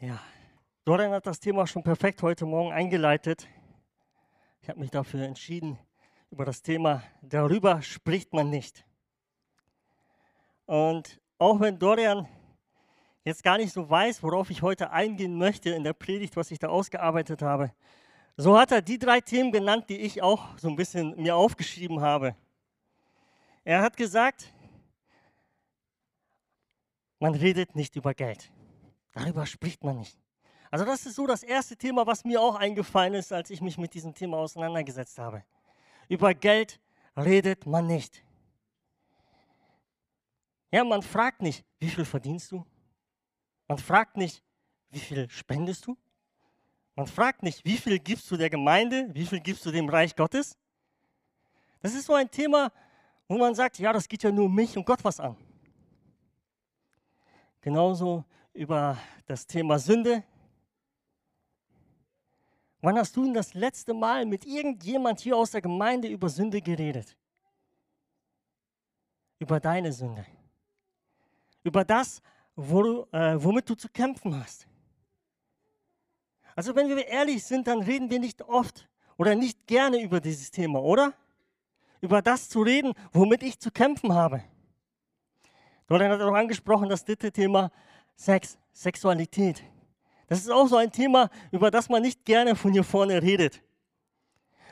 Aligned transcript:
Ja, 0.00 0.20
Dorian 0.84 1.10
hat 1.10 1.26
das 1.26 1.40
Thema 1.40 1.66
schon 1.66 1.82
perfekt 1.82 2.22
heute 2.22 2.46
Morgen 2.46 2.70
eingeleitet. 2.70 3.48
Ich 4.62 4.68
habe 4.68 4.78
mich 4.78 4.92
dafür 4.92 5.24
entschieden, 5.24 5.76
über 6.30 6.44
das 6.44 6.62
Thema 6.62 7.02
darüber 7.20 7.82
spricht 7.82 8.32
man 8.32 8.48
nicht. 8.48 8.86
Und 10.66 11.20
auch 11.38 11.58
wenn 11.58 11.80
Dorian 11.80 12.28
jetzt 13.24 13.42
gar 13.42 13.58
nicht 13.58 13.72
so 13.72 13.90
weiß, 13.90 14.22
worauf 14.22 14.50
ich 14.50 14.62
heute 14.62 14.90
eingehen 14.92 15.36
möchte 15.36 15.70
in 15.70 15.82
der 15.82 15.94
Predigt, 15.94 16.36
was 16.36 16.52
ich 16.52 16.60
da 16.60 16.68
ausgearbeitet 16.68 17.42
habe, 17.42 17.72
so 18.36 18.56
hat 18.56 18.70
er 18.70 18.82
die 18.82 19.00
drei 19.00 19.20
Themen 19.20 19.50
genannt, 19.50 19.86
die 19.88 19.98
ich 19.98 20.22
auch 20.22 20.56
so 20.58 20.68
ein 20.68 20.76
bisschen 20.76 21.20
mir 21.20 21.34
aufgeschrieben 21.34 22.02
habe. 22.02 22.36
Er 23.64 23.82
hat 23.82 23.96
gesagt, 23.96 24.54
man 27.18 27.34
redet 27.34 27.74
nicht 27.74 27.96
über 27.96 28.14
Geld. 28.14 28.52
Darüber 29.18 29.46
spricht 29.46 29.82
man 29.82 29.98
nicht. 29.98 30.16
Also 30.70 30.84
das 30.84 31.04
ist 31.04 31.16
so 31.16 31.26
das 31.26 31.42
erste 31.42 31.76
Thema, 31.76 32.06
was 32.06 32.24
mir 32.24 32.40
auch 32.40 32.54
eingefallen 32.54 33.14
ist, 33.14 33.32
als 33.32 33.50
ich 33.50 33.60
mich 33.60 33.76
mit 33.76 33.92
diesem 33.94 34.14
Thema 34.14 34.36
auseinandergesetzt 34.36 35.18
habe. 35.18 35.42
Über 36.08 36.34
Geld 36.34 36.80
redet 37.16 37.66
man 37.66 37.88
nicht. 37.88 38.24
Ja, 40.70 40.84
man 40.84 41.02
fragt 41.02 41.42
nicht, 41.42 41.64
wie 41.80 41.88
viel 41.88 42.04
verdienst 42.04 42.52
du? 42.52 42.64
Man 43.66 43.78
fragt 43.78 44.16
nicht, 44.16 44.44
wie 44.90 45.00
viel 45.00 45.28
spendest 45.30 45.86
du? 45.86 45.96
Man 46.94 47.08
fragt 47.08 47.42
nicht, 47.42 47.64
wie 47.64 47.76
viel 47.76 47.98
gibst 47.98 48.30
du 48.30 48.36
der 48.36 48.50
Gemeinde? 48.50 49.08
Wie 49.14 49.26
viel 49.26 49.40
gibst 49.40 49.66
du 49.66 49.72
dem 49.72 49.88
Reich 49.88 50.14
Gottes? 50.14 50.56
Das 51.80 51.92
ist 51.94 52.06
so 52.06 52.14
ein 52.14 52.30
Thema, 52.30 52.70
wo 53.26 53.36
man 53.36 53.54
sagt, 53.54 53.80
ja, 53.80 53.92
das 53.92 54.08
geht 54.08 54.22
ja 54.22 54.30
nur 54.30 54.48
mich 54.48 54.76
und 54.76 54.86
Gott 54.86 55.02
was 55.02 55.18
an. 55.18 55.36
Genauso 57.60 58.24
über 58.58 58.98
das 59.26 59.46
Thema 59.46 59.78
Sünde. 59.78 60.24
Wann 62.80 62.98
hast 62.98 63.16
du 63.16 63.22
denn 63.22 63.34
das 63.34 63.54
letzte 63.54 63.94
Mal 63.94 64.26
mit 64.26 64.44
irgendjemand 64.44 65.20
hier 65.20 65.36
aus 65.36 65.52
der 65.52 65.62
Gemeinde 65.62 66.08
über 66.08 66.28
Sünde 66.28 66.60
geredet? 66.60 67.16
Über 69.38 69.60
deine 69.60 69.92
Sünde. 69.92 70.26
Über 71.62 71.84
das, 71.84 72.20
wo 72.56 72.82
du, 72.82 73.06
äh, 73.12 73.36
womit 73.40 73.70
du 73.70 73.76
zu 73.76 73.88
kämpfen 73.88 74.36
hast. 74.36 74.66
Also 76.56 76.74
wenn 76.74 76.88
wir 76.88 77.06
ehrlich 77.06 77.44
sind, 77.44 77.68
dann 77.68 77.82
reden 77.82 78.10
wir 78.10 78.18
nicht 78.18 78.42
oft 78.42 78.88
oder 79.16 79.36
nicht 79.36 79.68
gerne 79.68 80.02
über 80.02 80.20
dieses 80.20 80.50
Thema, 80.50 80.82
oder? 80.82 81.12
Über 82.00 82.22
das 82.22 82.48
zu 82.48 82.62
reden, 82.62 82.94
womit 83.12 83.44
ich 83.44 83.60
zu 83.60 83.70
kämpfen 83.70 84.12
habe. 84.12 84.42
Dorian 85.86 86.10
hat 86.10 86.20
auch 86.20 86.34
angesprochen, 86.34 86.88
das 86.88 87.04
dritte 87.04 87.30
Thema, 87.30 87.70
Sex, 88.18 88.58
Sexualität. 88.72 89.62
Das 90.26 90.40
ist 90.40 90.50
auch 90.50 90.66
so 90.66 90.76
ein 90.76 90.90
Thema, 90.90 91.30
über 91.52 91.70
das 91.70 91.88
man 91.88 92.02
nicht 92.02 92.24
gerne 92.24 92.56
von 92.56 92.72
hier 92.72 92.82
vorne 92.82 93.22
redet. 93.22 93.62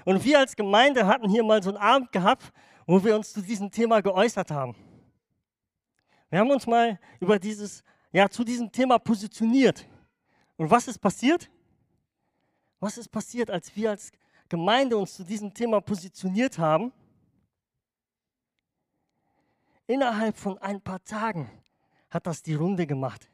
Und 0.05 0.22
wir 0.25 0.41
als 0.41 0.56
Gemeinde 0.56 1.06
hatten 1.06 1.30
hier 1.30 1.44
mal 1.44 1.62
so 1.62 1.70
einen 1.70 1.78
Abend 1.78 2.11
gehabt, 2.11 2.53
wo 2.86 3.03
wir 3.03 3.14
uns 3.14 3.33
zu 3.33 3.41
diesem 3.41 3.70
Thema 3.70 4.00
geäußert 4.03 4.50
haben. 4.50 4.75
Wir 6.28 6.41
haben 6.41 6.50
uns 6.50 6.66
mal 6.66 6.98
über 7.20 7.38
dieses, 7.38 7.84
ja, 8.12 8.28
zu 8.28 8.42
diesem 8.42 8.70
Thema 8.70 8.98
positioniert. 8.98 9.86
Und 10.56 10.69
was 10.69 10.88
ist 10.88 10.98
passiert? 10.98 11.48
Was 12.81 12.98
ist 12.98 13.08
passiert, 13.08 13.48
als 13.48 13.75
wir 13.77 13.91
als 13.91 14.10
Gemeinde 14.48 14.97
uns 14.97 15.14
zu 15.14 15.22
diesem 15.25 15.55
Thema 15.55 15.81
positioniert 15.81 16.58
haben? 16.58 16.92
Innerhalb 19.86 20.36
von 20.36 20.58
ein 20.58 20.81
paar 20.81 21.03
Tagen 21.05 21.48
hat 22.10 22.27
das 22.27 22.42
die 22.42 22.55
Runde 22.55 22.88
gemacht. 22.88 23.31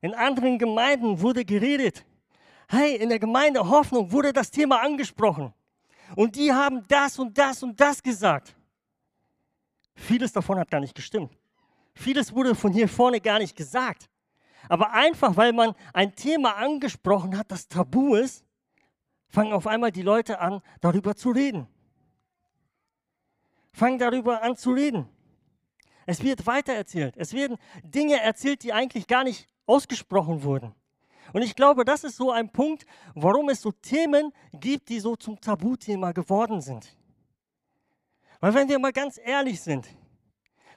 In 0.00 0.14
anderen 0.14 0.58
Gemeinden 0.58 1.20
wurde 1.20 1.44
geredet. 1.44 2.04
Hey, 2.68 2.96
in 2.96 3.08
der 3.08 3.18
Gemeinde 3.18 3.68
Hoffnung 3.68 4.12
wurde 4.12 4.32
das 4.32 4.50
Thema 4.50 4.80
angesprochen. 4.80 5.52
Und 6.16 6.36
die 6.36 6.52
haben 6.52 6.86
das 6.88 7.18
und 7.18 7.36
das 7.36 7.62
und 7.62 7.78
das 7.80 8.02
gesagt. 8.02 8.54
Vieles 9.94 10.32
davon 10.32 10.58
hat 10.58 10.70
gar 10.70 10.80
nicht 10.80 10.94
gestimmt. 10.94 11.36
Vieles 11.94 12.34
wurde 12.34 12.54
von 12.54 12.72
hier 12.72 12.88
vorne 12.88 13.20
gar 13.20 13.38
nicht 13.38 13.56
gesagt. 13.56 14.08
Aber 14.68 14.92
einfach, 14.92 15.36
weil 15.36 15.52
man 15.52 15.74
ein 15.92 16.14
Thema 16.14 16.56
angesprochen 16.56 17.36
hat, 17.36 17.50
das 17.50 17.68
tabu 17.68 18.14
ist, 18.14 18.44
fangen 19.28 19.52
auf 19.52 19.66
einmal 19.66 19.90
die 19.90 20.02
Leute 20.02 20.38
an, 20.38 20.62
darüber 20.80 21.14
zu 21.14 21.30
reden. 21.30 21.66
Fangen 23.72 23.98
darüber 23.98 24.42
an 24.42 24.56
zu 24.56 24.72
reden. 24.72 25.08
Es 26.06 26.22
wird 26.22 26.46
weitererzählt. 26.46 27.16
Es 27.16 27.32
werden 27.32 27.56
Dinge 27.84 28.20
erzählt, 28.20 28.62
die 28.62 28.72
eigentlich 28.72 29.06
gar 29.06 29.24
nicht 29.24 29.48
ausgesprochen 29.70 30.42
wurden. 30.42 30.74
Und 31.32 31.42
ich 31.42 31.54
glaube, 31.54 31.84
das 31.84 32.02
ist 32.02 32.16
so 32.16 32.32
ein 32.32 32.50
Punkt, 32.50 32.84
warum 33.14 33.48
es 33.50 33.62
so 33.62 33.70
Themen 33.70 34.32
gibt, 34.52 34.88
die 34.88 34.98
so 34.98 35.14
zum 35.14 35.40
Tabuthema 35.40 36.12
geworden 36.12 36.60
sind. 36.60 36.96
Weil 38.40 38.54
wenn 38.54 38.68
wir 38.68 38.78
mal 38.78 38.92
ganz 38.92 39.18
ehrlich 39.22 39.60
sind, 39.60 39.86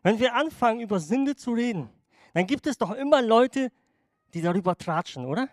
wenn 0.04 0.20
wir 0.20 0.36
anfangen, 0.36 0.82
über 0.82 1.00
Sünde 1.00 1.36
zu 1.36 1.54
reden, 1.54 1.90
dann 2.34 2.46
gibt 2.46 2.68
es 2.68 2.78
doch 2.78 2.92
immer 2.92 3.22
Leute, 3.22 3.72
die 4.34 4.42
darüber 4.42 4.76
tratschen, 4.78 5.26
oder? 5.26 5.48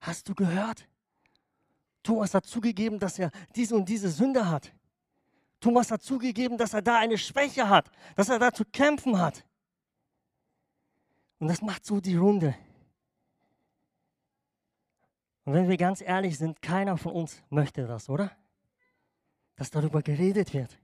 Hast 0.00 0.28
du 0.28 0.34
gehört? 0.34 0.88
Thomas 2.02 2.34
hat 2.34 2.46
zugegeben, 2.46 2.98
dass 2.98 3.18
er 3.18 3.30
diese 3.54 3.76
und 3.76 3.88
diese 3.88 4.08
Sünde 4.08 4.48
hat. 4.48 4.72
Thomas 5.60 5.90
hat 5.90 6.02
zugegeben, 6.02 6.56
dass 6.56 6.72
er 6.72 6.82
da 6.82 6.98
eine 6.98 7.18
Schwäche 7.18 7.68
hat, 7.68 7.90
dass 8.14 8.28
er 8.28 8.38
da 8.38 8.52
zu 8.52 8.64
kämpfen 8.64 9.20
hat. 9.20 9.44
Und 11.38 11.48
das 11.48 11.62
macht 11.62 11.84
so 11.84 12.00
die 12.00 12.16
Runde. 12.16 12.54
Und 15.44 15.54
wenn 15.54 15.68
wir 15.68 15.76
ganz 15.76 16.00
ehrlich 16.00 16.36
sind, 16.36 16.60
keiner 16.60 16.96
von 16.98 17.12
uns 17.12 17.42
möchte 17.48 17.86
das, 17.86 18.08
oder? 18.08 18.30
Dass 19.56 19.70
darüber 19.70 20.02
geredet 20.02 20.52
wird. 20.52 20.78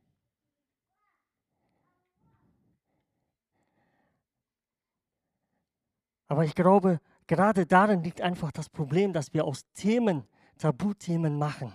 Aber 6.28 6.44
ich 6.44 6.54
glaube, 6.54 7.00
gerade 7.26 7.66
darin 7.66 8.02
liegt 8.02 8.20
einfach 8.20 8.50
das 8.52 8.68
Problem, 8.68 9.12
dass 9.12 9.34
wir 9.34 9.44
aus 9.44 9.70
Themen 9.74 10.26
Tabuthemen 10.58 11.38
machen. 11.38 11.72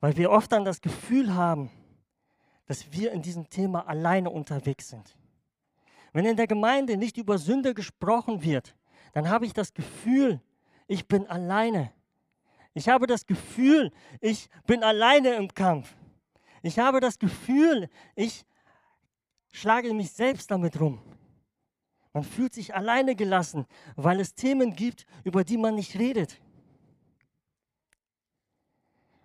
Weil 0.00 0.16
wir 0.16 0.30
oft 0.30 0.50
dann 0.52 0.64
das 0.64 0.80
Gefühl 0.80 1.34
haben, 1.34 1.70
dass 2.66 2.92
wir 2.92 3.12
in 3.12 3.22
diesem 3.22 3.48
Thema 3.48 3.86
alleine 3.86 4.30
unterwegs 4.30 4.88
sind. 4.88 5.16
Wenn 6.12 6.24
in 6.24 6.36
der 6.36 6.46
Gemeinde 6.46 6.96
nicht 6.96 7.16
über 7.16 7.38
Sünde 7.38 7.74
gesprochen 7.74 8.42
wird, 8.42 8.76
dann 9.12 9.28
habe 9.28 9.46
ich 9.46 9.52
das 9.52 9.74
Gefühl, 9.74 10.40
ich 10.86 11.06
bin 11.06 11.26
alleine. 11.26 11.92
Ich 12.74 12.88
habe 12.88 13.06
das 13.06 13.26
Gefühl, 13.26 13.92
ich 14.20 14.48
bin 14.66 14.82
alleine 14.82 15.34
im 15.34 15.52
Kampf. 15.52 15.94
Ich 16.62 16.78
habe 16.78 17.00
das 17.00 17.18
Gefühl, 17.18 17.88
ich 18.14 18.44
schlage 19.52 19.92
mich 19.94 20.12
selbst 20.12 20.50
damit 20.50 20.78
rum. 20.80 21.00
Man 22.12 22.24
fühlt 22.24 22.54
sich 22.54 22.74
alleine 22.74 23.14
gelassen, 23.14 23.66
weil 23.96 24.20
es 24.20 24.34
Themen 24.34 24.74
gibt, 24.74 25.06
über 25.24 25.44
die 25.44 25.56
man 25.56 25.76
nicht 25.76 25.96
redet. 25.98 26.40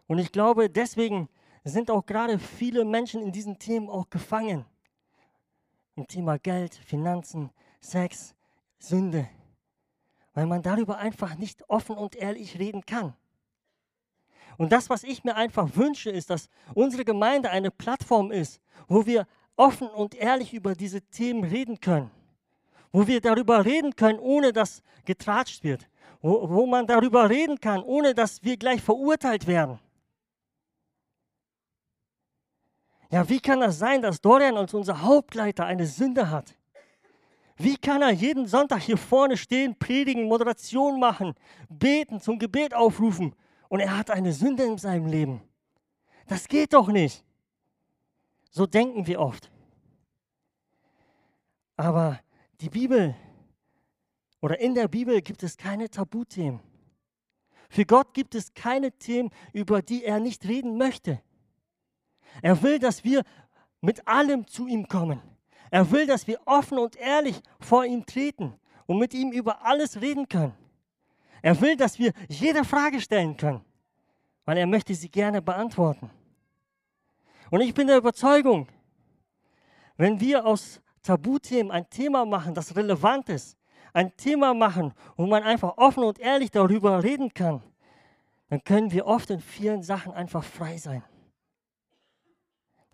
Und 0.07 0.19
ich 0.19 0.31
glaube, 0.31 0.69
deswegen 0.69 1.29
sind 1.63 1.90
auch 1.90 2.06
gerade 2.06 2.38
viele 2.38 2.85
Menschen 2.85 3.24
in 3.24 3.31
diesen 3.31 3.57
Themen 3.57 3.90
auch 3.90 4.09
gefangen. 4.09 4.66
Im 5.95 6.07
Thema 6.07 6.38
Geld, 6.38 6.75
Finanzen, 6.75 7.50
Sex, 7.79 8.35
Sünde. 8.79 9.28
Weil 10.33 10.45
man 10.45 10.61
darüber 10.61 10.97
einfach 10.97 11.35
nicht 11.35 11.69
offen 11.69 11.95
und 11.95 12.16
ehrlich 12.16 12.59
reden 12.59 12.85
kann. 12.85 13.13
Und 14.57 14.72
das, 14.72 14.89
was 14.89 15.03
ich 15.03 15.23
mir 15.23 15.35
einfach 15.35 15.75
wünsche, 15.75 16.09
ist, 16.09 16.29
dass 16.29 16.50
unsere 16.73 17.03
Gemeinde 17.06 17.50
eine 17.50 17.72
Plattform 17.72 18.31
ist, 18.31 18.61
wo 18.88 19.06
wir 19.06 19.28
offen 19.56 19.88
und 19.88 20.16
ehrlich 20.16 20.53
über 20.53 20.75
diese 20.75 21.01
Themen 21.01 21.44
reden 21.44 21.80
können 21.80 22.12
wo 22.95 23.06
wir 23.06 23.19
darüber 23.19 23.65
reden 23.65 23.94
können, 23.94 24.19
ohne 24.19 24.53
dass 24.53 24.81
getratscht 25.03 25.65
wird, 25.65 25.89
wo, 26.21 26.50
wo 26.50 26.65
man 26.65 26.88
darüber 26.88 27.30
reden 27.30 27.59
kann, 27.59 27.83
ohne 27.83 28.15
dass 28.15 28.41
wir 28.41 28.56
gleich 28.56 28.81
verurteilt 28.81 29.48
werden. 29.48 29.80
Ja, 33.12 33.28
wie 33.30 33.40
kann 33.40 33.60
das 33.60 33.80
sein, 33.80 34.02
dass 34.02 34.22
Dorian 34.22 34.57
als 34.57 34.74
unser 34.74 35.02
Hauptleiter 35.02 35.66
eine 35.66 35.86
Sünde 35.86 36.30
hat? 36.30 36.56
Wie 37.57 37.78
kann 37.78 38.02
er 38.02 38.12
jeden 38.12 38.48
Sonntag 38.48 38.81
hier 38.81 38.98
vorne 38.98 39.38
stehen, 39.38 39.78
predigen, 39.78 40.28
Moderation 40.28 41.00
machen, 41.00 41.34
beten, 41.69 42.19
zum 42.19 42.38
Gebet 42.38 42.74
aufrufen 42.74 43.34
und 43.69 43.80
er 43.80 43.98
hat 43.98 44.12
eine 44.12 44.34
Sünde 44.34 44.63
in 44.63 44.78
seinem 44.78 45.06
Leben? 45.06 45.42
Das 46.28 46.48
geht 46.48 46.74
doch 46.74 46.88
nicht. 46.88 47.24
So 48.50 48.66
denken 48.66 49.08
wir 49.08 49.19
oft. 49.19 49.51
Aber 51.78 52.19
die 52.62 52.69
Bibel 52.69 53.16
oder 54.42 54.60
in 54.60 54.75
der 54.75 54.88
Bibel 54.88 55.22
gibt 55.22 55.44
es 55.44 55.58
keine 55.58 55.90
Tabuthemen. 55.90 56.60
Für 57.69 57.86
Gott 57.86 58.13
gibt 58.13 58.36
es 58.36 58.54
keine 58.54 58.92
Themen, 58.92 59.30
über 59.54 59.81
die 59.81 60.04
er 60.04 60.19
nicht 60.19 60.46
reden 60.46 60.78
möchte. 60.78 61.22
Er 62.42 62.62
will, 62.62 62.80
dass 62.80 63.04
wir 63.04 63.24
mit 63.82 64.08
allem 64.08 64.48
zu 64.48 64.68
ihm 64.68 64.88
kommen. 64.88 65.22
Er 65.72 65.90
will, 65.92 66.06
dass 66.06 66.28
wir 66.28 66.40
offen 66.46 66.78
und 66.78 66.96
ehrlich 66.96 67.42
vor 67.60 67.86
ihm 67.86 68.06
treten 68.06 68.54
und 68.86 69.00
mit 69.00 69.14
ihm 69.14 69.32
über 69.32 69.66
alles 69.66 70.02
reden 70.02 70.28
können. 70.28 70.54
Er 71.42 71.60
will, 71.62 71.76
dass 71.76 72.00
wir 72.00 72.12
jede 72.28 72.64
Frage 72.64 73.00
stellen 73.00 73.38
können, 73.38 73.62
weil 74.46 74.58
er 74.58 74.68
möchte 74.68 74.96
sie 74.96 75.10
gerne 75.10 75.42
beantworten. 75.42 76.10
Und 77.52 77.62
ich 77.62 77.74
bin 77.74 77.88
der 77.88 77.98
Überzeugung, 77.98 78.68
wenn 79.98 80.20
wir 80.20 80.46
aus 80.46 80.82
Tabuthemen 81.04 81.72
ein 81.72 81.90
Thema 81.90 82.26
machen, 82.26 82.54
das 82.54 82.76
relevant 82.76 83.30
ist, 83.30 83.58
ein 83.94 84.16
Thema 84.18 84.54
machen, 84.54 84.94
wo 85.16 85.26
man 85.26 85.44
einfach 85.44 85.78
offen 85.78 86.04
und 86.04 86.20
ehrlich 86.20 86.52
darüber 86.52 87.04
reden 87.04 87.34
kann, 87.34 87.62
dann 88.50 88.64
können 88.64 88.92
wir 88.92 89.06
oft 89.06 89.30
in 89.30 89.40
vielen 89.40 89.84
Sachen 89.84 90.14
einfach 90.14 90.44
frei 90.44 90.78
sein. 90.78 91.04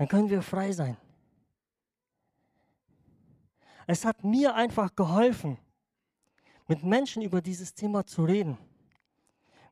Dann 0.02 0.08
können 0.08 0.32
wir 0.32 0.42
frei 0.42 0.72
sein. 0.72 0.98
Es 3.86 4.04
hat 4.04 4.24
mir 4.24 4.56
einfach 4.56 4.96
geholfen, 4.96 5.60
mit 6.68 6.82
Menschen 6.82 7.22
über 7.22 7.40
dieses 7.40 7.76
Thema 7.76 8.04
zu 8.08 8.24
reden. 8.26 8.58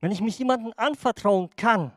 Wenn 0.01 0.11
ich 0.11 0.21
mich 0.21 0.37
jemandem 0.37 0.71
anvertrauen 0.77 1.49
kann 1.55 1.91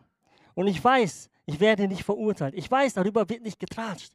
und 0.55 0.67
ich 0.67 0.83
weiß, 0.83 1.29
ich 1.45 1.61
werde 1.61 1.87
nicht 1.87 2.05
verurteilt, 2.05 2.55
ich 2.55 2.71
weiß, 2.71 2.95
darüber 2.95 3.29
wird 3.29 3.43
nicht 3.43 3.61
getratscht, 3.61 4.15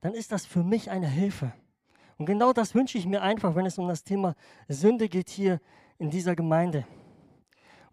dann 0.00 0.14
ist 0.14 0.32
das 0.32 0.46
für 0.46 0.64
mich 0.64 0.90
eine 0.90 1.08
Hilfe. 1.08 1.52
Und 2.16 2.24
genau 2.24 2.54
das 2.54 2.74
wünsche 2.74 2.96
ich 2.96 3.04
mir 3.04 3.20
einfach, 3.20 3.54
wenn 3.54 3.66
es 3.66 3.76
um 3.76 3.88
das 3.88 4.04
Thema 4.04 4.36
Sünde 4.68 5.06
geht 5.06 5.28
hier 5.28 5.60
in 5.98 6.08
dieser 6.08 6.34
Gemeinde. 6.34 6.86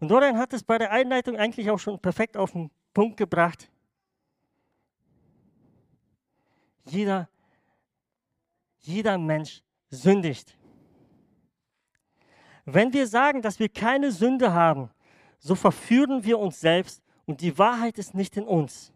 Und 0.00 0.08
Dorian 0.08 0.38
hat 0.38 0.54
es 0.54 0.62
bei 0.62 0.78
der 0.78 0.92
Einleitung 0.92 1.36
eigentlich 1.36 1.70
auch 1.70 1.78
schon 1.78 2.00
perfekt 2.00 2.38
auf 2.38 2.52
den 2.52 2.70
Punkt 2.94 3.18
gebracht. 3.18 3.70
Jeder, 6.86 7.28
jeder 8.80 9.18
Mensch 9.18 9.62
sündigt. 9.90 10.56
Wenn 12.64 12.92
wir 12.92 13.06
sagen, 13.06 13.42
dass 13.42 13.58
wir 13.58 13.68
keine 13.68 14.10
Sünde 14.10 14.52
haben, 14.52 14.90
so 15.38 15.54
verführen 15.54 16.24
wir 16.24 16.38
uns 16.38 16.60
selbst 16.60 17.02
und 17.24 17.40
die 17.40 17.56
Wahrheit 17.58 17.98
ist 17.98 18.14
nicht 18.14 18.36
in 18.36 18.44
uns. 18.44 18.92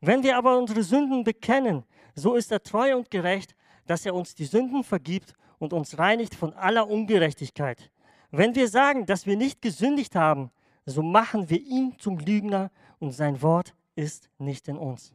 Wenn 0.00 0.22
wir 0.22 0.36
aber 0.36 0.58
unsere 0.58 0.82
Sünden 0.82 1.24
bekennen, 1.24 1.84
so 2.14 2.34
ist 2.34 2.52
er 2.52 2.62
treu 2.62 2.96
und 2.96 3.10
gerecht, 3.10 3.54
dass 3.86 4.04
er 4.04 4.14
uns 4.14 4.34
die 4.34 4.44
Sünden 4.44 4.84
vergibt 4.84 5.34
und 5.58 5.72
uns 5.72 5.98
reinigt 5.98 6.34
von 6.34 6.52
aller 6.54 6.88
Ungerechtigkeit. 6.88 7.90
Wenn 8.30 8.54
wir 8.54 8.68
sagen, 8.68 9.06
dass 9.06 9.26
wir 9.26 9.36
nicht 9.36 9.62
gesündigt 9.62 10.14
haben, 10.14 10.50
so 10.86 11.02
machen 11.02 11.48
wir 11.48 11.60
ihn 11.60 11.98
zum 11.98 12.18
Lügner 12.18 12.70
und 12.98 13.12
sein 13.12 13.40
Wort 13.40 13.74
ist 13.94 14.28
nicht 14.38 14.68
in 14.68 14.76
uns. 14.76 15.14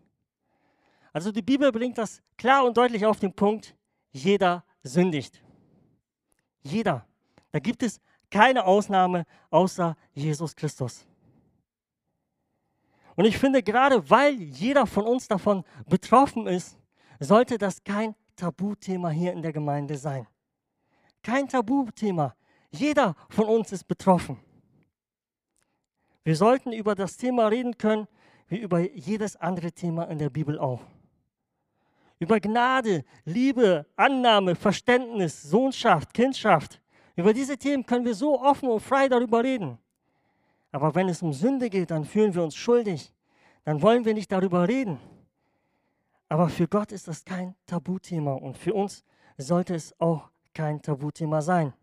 Also 1.13 1.31
die 1.31 1.41
Bibel 1.41 1.71
bringt 1.71 1.97
das 1.97 2.21
klar 2.37 2.65
und 2.65 2.77
deutlich 2.77 3.05
auf 3.05 3.19
den 3.19 3.33
Punkt, 3.33 3.75
jeder 4.11 4.63
sündigt. 4.83 5.43
Jeder. 6.61 7.05
Da 7.51 7.59
gibt 7.59 7.83
es 7.83 7.99
keine 8.29 8.65
Ausnahme 8.65 9.25
außer 9.49 9.95
Jesus 10.13 10.55
Christus. 10.55 11.05
Und 13.15 13.25
ich 13.25 13.37
finde, 13.37 13.61
gerade 13.63 14.09
weil 14.09 14.33
jeder 14.33 14.85
von 14.85 15.05
uns 15.05 15.27
davon 15.27 15.63
betroffen 15.87 16.47
ist, 16.47 16.77
sollte 17.19 17.57
das 17.57 17.83
kein 17.83 18.15
Tabuthema 18.35 19.09
hier 19.09 19.33
in 19.33 19.41
der 19.41 19.51
Gemeinde 19.51 19.97
sein. 19.97 20.27
Kein 21.21 21.47
Tabuthema. 21.47 22.35
Jeder 22.71 23.15
von 23.29 23.45
uns 23.45 23.71
ist 23.71 23.85
betroffen. 23.85 24.39
Wir 26.23 26.35
sollten 26.35 26.71
über 26.71 26.95
das 26.95 27.17
Thema 27.17 27.47
reden 27.47 27.77
können, 27.77 28.07
wie 28.47 28.59
über 28.59 28.79
jedes 28.79 29.35
andere 29.35 29.71
Thema 29.71 30.03
in 30.05 30.17
der 30.17 30.29
Bibel 30.29 30.57
auch. 30.57 30.81
Über 32.19 32.39
Gnade, 32.39 33.05
Liebe, 33.23 33.85
Annahme, 33.95 34.55
Verständnis, 34.55 35.41
Sohnschaft, 35.41 36.13
Kindschaft. 36.13 36.81
Über 37.15 37.33
diese 37.33 37.57
Themen 37.57 37.85
können 37.85 38.05
wir 38.05 38.13
so 38.13 38.41
offen 38.41 38.69
und 38.69 38.81
frei 38.81 39.07
darüber 39.07 39.43
reden. 39.43 39.77
Aber 40.71 40.93
wenn 40.95 41.09
es 41.09 41.21
um 41.21 41.33
Sünde 41.33 41.69
geht, 41.69 41.91
dann 41.91 42.05
fühlen 42.05 42.35
wir 42.35 42.43
uns 42.43 42.55
schuldig. 42.55 43.13
Dann 43.63 43.81
wollen 43.81 44.05
wir 44.05 44.13
nicht 44.13 44.31
darüber 44.31 44.67
reden. 44.67 44.99
Aber 46.27 46.49
für 46.49 46.67
Gott 46.67 46.91
ist 46.91 47.07
das 47.07 47.25
kein 47.25 47.55
Tabuthema 47.65 48.33
und 48.33 48.57
für 48.57 48.73
uns 48.73 49.03
sollte 49.37 49.73
es 49.73 49.99
auch 49.99 50.29
kein 50.53 50.81
Tabuthema 50.81 51.41
sein. 51.41 51.73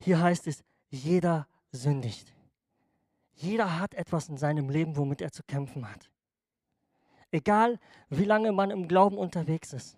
Hier 0.00 0.20
heißt 0.20 0.46
es, 0.46 0.62
jeder 0.90 1.46
sündigt. 1.72 2.34
Jeder 3.34 3.78
hat 3.78 3.94
etwas 3.94 4.28
in 4.28 4.36
seinem 4.36 4.68
Leben, 4.68 4.96
womit 4.96 5.22
er 5.22 5.30
zu 5.30 5.42
kämpfen 5.42 5.90
hat. 5.90 6.10
Egal, 7.30 7.78
wie 8.08 8.24
lange 8.24 8.52
man 8.52 8.70
im 8.70 8.88
Glauben 8.88 9.18
unterwegs 9.18 9.72
ist. 9.72 9.96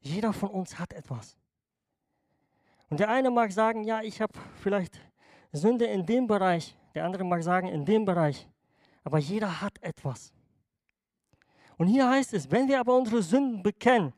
Jeder 0.00 0.32
von 0.32 0.50
uns 0.50 0.78
hat 0.78 0.92
etwas. 0.92 1.36
Und 2.88 3.00
der 3.00 3.10
eine 3.10 3.30
mag 3.30 3.50
sagen, 3.52 3.84
ja, 3.84 4.02
ich 4.02 4.20
habe 4.20 4.32
vielleicht 4.62 5.00
Sünde 5.52 5.86
in 5.86 6.06
dem 6.06 6.26
Bereich, 6.26 6.76
der 6.94 7.04
andere 7.04 7.24
mag 7.24 7.42
sagen, 7.42 7.68
in 7.68 7.84
dem 7.84 8.04
Bereich. 8.04 8.48
Aber 9.02 9.18
jeder 9.18 9.60
hat 9.60 9.82
etwas. 9.82 10.32
Und 11.76 11.88
hier 11.88 12.08
heißt 12.08 12.32
es, 12.34 12.50
wenn 12.50 12.68
wir 12.68 12.80
aber 12.80 12.96
unsere 12.96 13.22
Sünden 13.22 13.62
bekennen, 13.62 14.12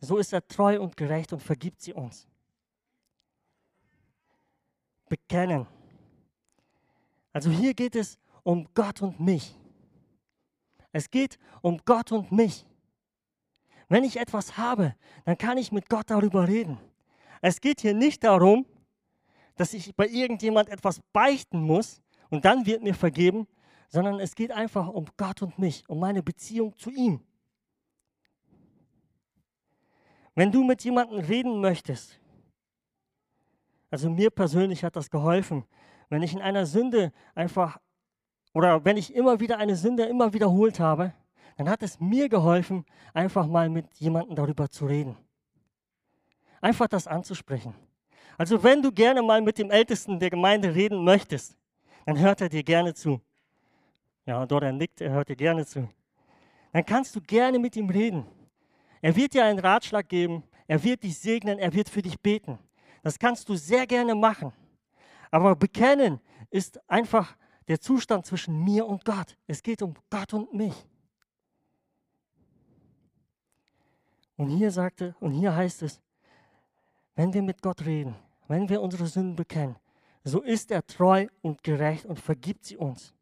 so 0.00 0.18
ist 0.18 0.32
er 0.32 0.46
treu 0.46 0.80
und 0.80 0.96
gerecht 0.96 1.32
und 1.32 1.42
vergibt 1.42 1.80
sie 1.80 1.92
uns. 1.92 2.26
Bekennen. 5.08 5.66
Also 7.32 7.50
hier 7.50 7.74
geht 7.74 7.94
es 7.94 8.18
um 8.42 8.68
Gott 8.74 9.02
und 9.02 9.20
mich. 9.20 9.54
Es 10.96 11.10
geht 11.10 11.38
um 11.60 11.78
Gott 11.84 12.10
und 12.10 12.32
mich. 12.32 12.64
Wenn 13.86 14.02
ich 14.02 14.16
etwas 14.16 14.56
habe, 14.56 14.94
dann 15.26 15.36
kann 15.36 15.58
ich 15.58 15.70
mit 15.70 15.90
Gott 15.90 16.08
darüber 16.08 16.48
reden. 16.48 16.78
Es 17.42 17.60
geht 17.60 17.82
hier 17.82 17.92
nicht 17.92 18.24
darum, 18.24 18.64
dass 19.56 19.74
ich 19.74 19.94
bei 19.94 20.08
irgendjemand 20.08 20.70
etwas 20.70 21.00
beichten 21.12 21.60
muss 21.60 22.00
und 22.30 22.46
dann 22.46 22.64
wird 22.64 22.82
mir 22.82 22.94
vergeben, 22.94 23.46
sondern 23.90 24.20
es 24.20 24.34
geht 24.34 24.52
einfach 24.52 24.88
um 24.88 25.04
Gott 25.18 25.42
und 25.42 25.58
mich, 25.58 25.86
um 25.86 26.00
meine 26.00 26.22
Beziehung 26.22 26.74
zu 26.78 26.88
ihm. 26.90 27.20
Wenn 30.34 30.50
du 30.50 30.64
mit 30.64 30.82
jemandem 30.82 31.18
reden 31.18 31.60
möchtest, 31.60 32.18
also 33.90 34.08
mir 34.08 34.30
persönlich 34.30 34.82
hat 34.82 34.96
das 34.96 35.10
geholfen, 35.10 35.66
wenn 36.08 36.22
ich 36.22 36.32
in 36.32 36.40
einer 36.40 36.64
Sünde 36.64 37.12
einfach 37.34 37.78
oder 38.56 38.82
wenn 38.86 38.96
ich 38.96 39.14
immer 39.14 39.38
wieder 39.38 39.58
eine 39.58 39.76
Sünde 39.76 40.04
immer 40.04 40.32
wiederholt 40.32 40.80
habe, 40.80 41.12
dann 41.58 41.68
hat 41.68 41.82
es 41.82 42.00
mir 42.00 42.26
geholfen, 42.26 42.86
einfach 43.12 43.46
mal 43.46 43.68
mit 43.68 43.92
jemandem 43.98 44.34
darüber 44.34 44.70
zu 44.70 44.86
reden. 44.86 45.14
Einfach 46.62 46.86
das 46.86 47.06
anzusprechen. 47.06 47.74
Also 48.38 48.62
wenn 48.62 48.80
du 48.80 48.90
gerne 48.90 49.20
mal 49.20 49.42
mit 49.42 49.58
dem 49.58 49.70
Ältesten 49.70 50.18
der 50.18 50.30
Gemeinde 50.30 50.74
reden 50.74 51.04
möchtest, 51.04 51.54
dann 52.06 52.18
hört 52.18 52.40
er 52.40 52.48
dir 52.48 52.62
gerne 52.62 52.94
zu. 52.94 53.20
Ja, 54.24 54.46
Dorian 54.46 54.78
nickt, 54.78 55.02
er 55.02 55.10
hört 55.10 55.28
dir 55.28 55.36
gerne 55.36 55.66
zu. 55.66 55.86
Dann 56.72 56.86
kannst 56.86 57.14
du 57.14 57.20
gerne 57.20 57.58
mit 57.58 57.76
ihm 57.76 57.90
reden. 57.90 58.24
Er 59.02 59.14
wird 59.14 59.34
dir 59.34 59.44
einen 59.44 59.58
Ratschlag 59.58 60.08
geben, 60.08 60.42
er 60.66 60.82
wird 60.82 61.02
dich 61.02 61.18
segnen, 61.18 61.58
er 61.58 61.74
wird 61.74 61.90
für 61.90 62.00
dich 62.00 62.18
beten. 62.18 62.58
Das 63.02 63.18
kannst 63.18 63.50
du 63.50 63.54
sehr 63.54 63.86
gerne 63.86 64.14
machen. 64.14 64.50
Aber 65.30 65.54
bekennen 65.54 66.20
ist 66.50 66.80
einfach 66.88 67.36
der 67.68 67.80
Zustand 67.80 68.26
zwischen 68.26 68.62
mir 68.62 68.86
und 68.86 69.04
Gott. 69.04 69.36
Es 69.46 69.62
geht 69.62 69.82
um 69.82 69.94
Gott 70.10 70.32
und 70.34 70.52
mich. 70.54 70.86
Und 74.36 74.50
hier 74.50 74.70
sagte, 74.70 75.16
und 75.20 75.32
hier 75.32 75.54
heißt 75.54 75.82
es, 75.82 76.00
wenn 77.14 77.32
wir 77.32 77.42
mit 77.42 77.62
Gott 77.62 77.84
reden, 77.84 78.14
wenn 78.48 78.68
wir 78.68 78.82
unsere 78.82 79.06
Sünden 79.06 79.34
bekennen, 79.34 79.76
so 80.22 80.42
ist 80.42 80.70
er 80.70 80.86
treu 80.86 81.26
und 81.40 81.62
gerecht 81.62 82.04
und 82.04 82.20
vergibt 82.20 82.64
sie 82.64 82.76
uns. 82.76 83.14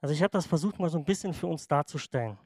Also 0.00 0.14
ich 0.14 0.22
habe 0.22 0.32
das 0.32 0.46
versucht 0.46 0.78
mal 0.78 0.90
so 0.90 0.98
ein 0.98 1.04
bisschen 1.04 1.32
für 1.32 1.46
uns 1.46 1.66
darzustellen. 1.66 2.38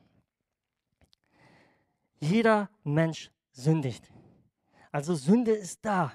Jeder 2.20 2.70
Mensch 2.84 3.30
sündigt. 3.52 4.10
Also 4.92 5.14
Sünde 5.14 5.52
ist 5.52 5.84
da. 5.84 6.12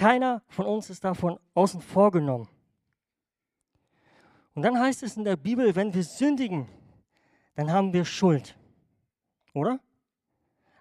Keiner 0.00 0.42
von 0.48 0.64
uns 0.64 0.88
ist 0.88 1.04
davon 1.04 1.38
außen 1.52 1.82
vorgenommen. 1.82 2.48
Und 4.54 4.62
dann 4.62 4.80
heißt 4.80 5.02
es 5.02 5.18
in 5.18 5.24
der 5.24 5.36
Bibel, 5.36 5.76
wenn 5.76 5.92
wir 5.92 6.02
sündigen, 6.02 6.66
dann 7.54 7.70
haben 7.70 7.92
wir 7.92 8.06
Schuld. 8.06 8.56
Oder? 9.52 9.78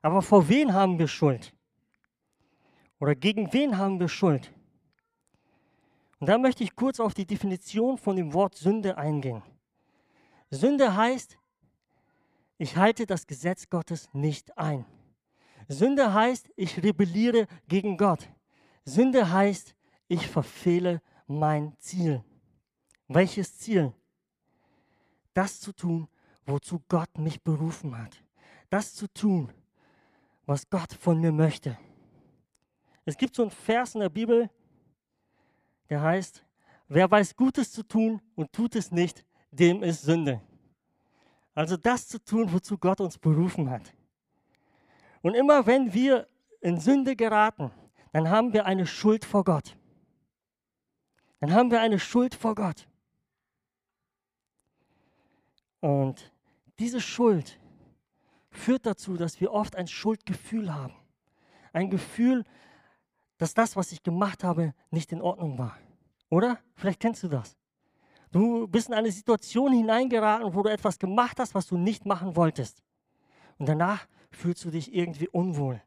Aber 0.01 0.21
vor 0.21 0.47
wen 0.47 0.73
haben 0.73 0.97
wir 0.97 1.09
Schuld? 1.09 1.53
Oder 3.01 3.13
gegen 3.13 3.51
wen 3.51 3.77
haben 3.77 3.99
wir 3.99 4.07
Schuld? 4.07 4.53
Und 6.21 6.29
da 6.29 6.37
möchte 6.37 6.63
ich 6.63 6.73
kurz 6.73 7.01
auf 7.01 7.13
die 7.13 7.25
Definition 7.25 7.97
von 7.97 8.15
dem 8.15 8.33
Wort 8.33 8.55
Sünde 8.55 8.97
eingehen. 8.97 9.43
Sünde 10.49 10.95
heißt, 10.95 11.37
ich 12.57 12.77
halte 12.77 13.05
das 13.05 13.27
Gesetz 13.27 13.69
Gottes 13.69 14.07
nicht 14.13 14.57
ein. 14.57 14.85
Sünde 15.67 16.13
heißt, 16.13 16.49
ich 16.55 16.81
rebelliere 16.81 17.47
gegen 17.67 17.97
Gott. 17.97 18.29
Sünde 18.89 19.31
heißt, 19.31 19.75
ich 20.07 20.27
verfehle 20.27 21.01
mein 21.27 21.77
Ziel. 21.79 22.23
Welches 23.07 23.57
Ziel? 23.57 23.93
Das 25.33 25.59
zu 25.59 25.71
tun, 25.71 26.07
wozu 26.45 26.81
Gott 26.89 27.17
mich 27.17 27.41
berufen 27.41 27.97
hat. 27.97 28.23
Das 28.69 28.93
zu 28.93 29.07
tun, 29.07 29.51
was 30.45 30.69
Gott 30.69 30.93
von 30.93 31.19
mir 31.19 31.31
möchte. 31.31 31.77
Es 33.05 33.17
gibt 33.17 33.35
so 33.35 33.43
einen 33.43 33.51
Vers 33.51 33.95
in 33.95 34.01
der 34.01 34.09
Bibel, 34.09 34.49
der 35.89 36.01
heißt, 36.01 36.43
wer 36.87 37.09
weiß 37.09 37.35
Gutes 37.35 37.71
zu 37.71 37.83
tun 37.83 38.21
und 38.35 38.51
tut 38.51 38.75
es 38.75 38.91
nicht, 38.91 39.25
dem 39.51 39.81
ist 39.83 40.03
Sünde. 40.03 40.41
Also 41.53 41.77
das 41.77 42.07
zu 42.07 42.23
tun, 42.23 42.51
wozu 42.51 42.77
Gott 42.77 43.01
uns 43.01 43.17
berufen 43.17 43.69
hat. 43.69 43.93
Und 45.21 45.35
immer 45.35 45.65
wenn 45.65 45.93
wir 45.93 46.27
in 46.61 46.79
Sünde 46.79 47.15
geraten, 47.15 47.71
dann 48.11 48.29
haben 48.29 48.53
wir 48.53 48.65
eine 48.65 48.87
Schuld 48.87 49.25
vor 49.25 49.43
Gott. 49.43 49.77
Dann 51.39 51.53
haben 51.53 51.71
wir 51.71 51.79
eine 51.81 51.99
Schuld 51.99 52.35
vor 52.35 52.55
Gott. 52.55 52.87
Und 55.79 56.33
diese 56.79 56.99
Schuld 56.99 57.59
führt 58.51 58.85
dazu, 58.85 59.15
dass 59.15 59.39
wir 59.39 59.51
oft 59.51 59.75
ein 59.75 59.87
Schuldgefühl 59.87 60.73
haben. 60.73 60.95
Ein 61.71 61.89
Gefühl, 61.89 62.43
dass 63.37 63.53
das, 63.53 63.75
was 63.75 63.91
ich 63.91 64.03
gemacht 64.03 64.43
habe, 64.43 64.73
nicht 64.91 65.11
in 65.11 65.21
Ordnung 65.21 65.57
war. 65.57 65.77
Oder? 66.29 66.59
Vielleicht 66.75 66.99
kennst 66.99 67.23
du 67.23 67.27
das. 67.27 67.57
Du 68.31 68.67
bist 68.67 68.89
in 68.89 68.93
eine 68.93 69.11
Situation 69.11 69.71
hineingeraten, 69.71 70.53
wo 70.53 70.61
du 70.61 70.69
etwas 70.69 70.99
gemacht 70.99 71.39
hast, 71.39 71.55
was 71.55 71.67
du 71.67 71.77
nicht 71.77 72.05
machen 72.05 72.35
wolltest. 72.35 72.83
Und 73.57 73.67
danach 73.67 74.07
fühlst 74.31 74.63
du 74.65 74.71
dich 74.71 74.93
irgendwie 74.93 75.27
unwohl. 75.29 75.81